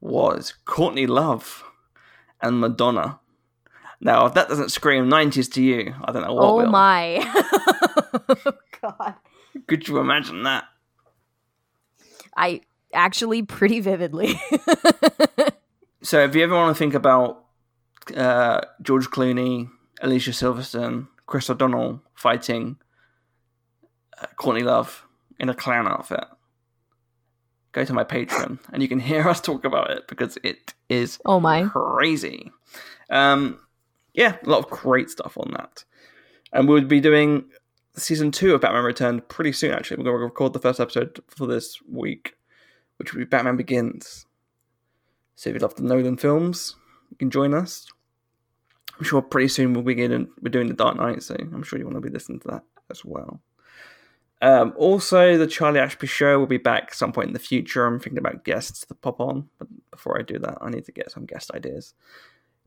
[0.00, 1.64] was Courtney Love
[2.42, 3.18] and Madonna.
[4.00, 6.66] Now, if that doesn't scream '90s to you, I don't know what Oh will.
[6.70, 7.18] my.
[8.80, 9.14] God.
[9.66, 10.64] Could you imagine that?
[12.36, 12.60] I
[12.92, 14.40] actually pretty vividly.
[16.00, 17.44] So, if you ever want to think about
[18.16, 19.68] uh, George Clooney,
[20.00, 22.76] Alicia Silverstone, Chris O'Donnell fighting
[24.20, 25.04] uh, Courtney Love
[25.40, 26.24] in a clown outfit,
[27.72, 31.18] go to my Patreon and you can hear us talk about it because it is
[31.26, 31.64] oh my.
[31.64, 32.52] crazy.
[33.10, 33.58] Um,
[34.14, 35.84] yeah, a lot of great stuff on that.
[36.52, 37.44] And we'll be doing
[37.98, 39.98] season two of Batman Returned pretty soon, actually.
[39.98, 42.34] We're going to record the first episode for this week,
[42.96, 44.26] which will be Batman Begins.
[45.34, 46.76] So if you love the Nolan films,
[47.10, 47.86] you can join us.
[48.98, 50.28] I'm sure pretty soon we'll begin.
[50.42, 52.62] We're doing the Dark Knight, so I'm sure you want to be listening to that
[52.90, 53.40] as well.
[54.40, 57.86] Um, also, the Charlie Ashby Show will be back some point in the future.
[57.86, 60.92] I'm thinking about guests to pop on, but before I do that, I need to
[60.92, 61.94] get some guest ideas.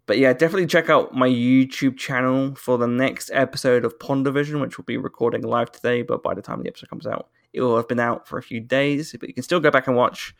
[0.07, 4.59] But yeah, definitely check out my YouTube channel for the next episode of Ponder Vision,
[4.59, 6.01] which will be recording live today.
[6.01, 8.43] But by the time the episode comes out, it will have been out for a
[8.43, 9.15] few days.
[9.17, 10.35] But you can still go back and watch.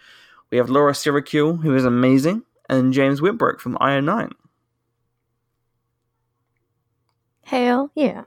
[0.50, 4.32] We have Laura Syracuse, who is amazing, and James Whitbrook from io9
[7.44, 8.24] Hell yeah.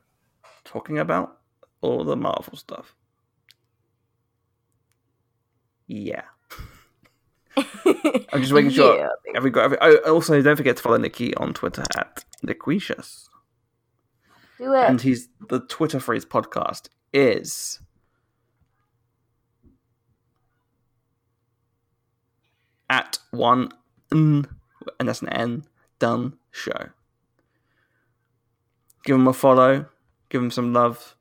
[0.64, 1.38] talking about
[1.80, 2.94] all the Marvel stuff.
[5.86, 6.24] Yeah.
[8.32, 8.96] I'm just making sure.
[8.96, 9.08] Yeah.
[9.34, 13.28] Have we got oh, also, don't forget to follow Nikki on Twitter at Niquitious.
[14.58, 14.84] Do it.
[14.84, 17.80] And he's the Twitter for his podcast is
[22.90, 23.70] at one
[24.12, 24.46] n
[24.98, 25.64] and that's an N
[25.98, 26.90] done show.
[29.04, 29.86] Give him a follow,
[30.28, 31.16] give him some love.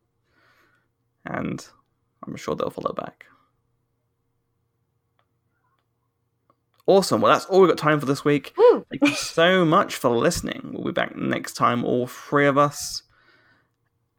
[1.25, 1.65] and
[2.25, 3.25] I'm sure they'll follow back.
[6.85, 7.21] Awesome.
[7.21, 8.53] Well, that's all we've got time for this week.
[8.57, 8.85] Woo!
[8.89, 10.71] Thank you so much for listening.
[10.73, 13.03] We'll be back next time, all three of us.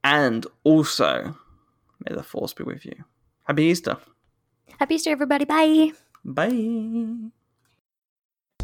[0.02, 1.36] And also,
[2.06, 2.94] may the force be with you.
[3.44, 3.98] Happy Easter.
[4.78, 5.44] Happy Easter, everybody.
[5.44, 5.92] Bye.
[6.24, 7.30] Bye.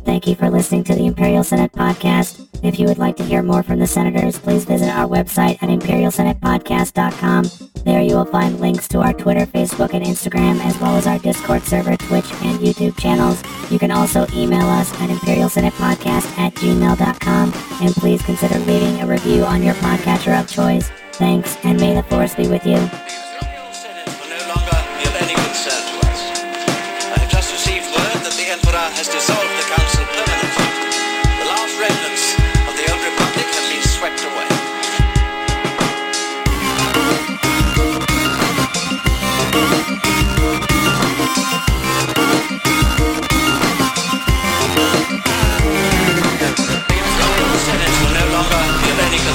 [0.04, 2.46] Thank you for listening to the Imperial Senate podcast.
[2.62, 5.68] If you would like to hear more from the senators, please visit our website at
[5.68, 7.44] imperialsenatepodcast.com.
[7.84, 11.18] There you will find links to our Twitter, Facebook, and Instagram, as well as our
[11.18, 13.42] Discord server, Twitch, and YouTube channels.
[13.70, 19.44] You can also email us at imperialsenatepodcast at gmail.com, and please consider leaving a review
[19.44, 20.90] on your podcatcher of choice.
[21.12, 22.76] Thanks, and may the force be with you.
[22.76, 24.10] The Imperial Senate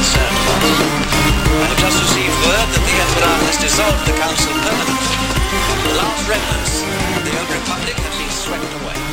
[0.05, 0.61] concerned about.
[1.55, 5.17] I have just received word that the Emperor has dissolved the council permanently.
[5.81, 6.73] The last remnants
[7.17, 9.04] of the old republic have been swept away.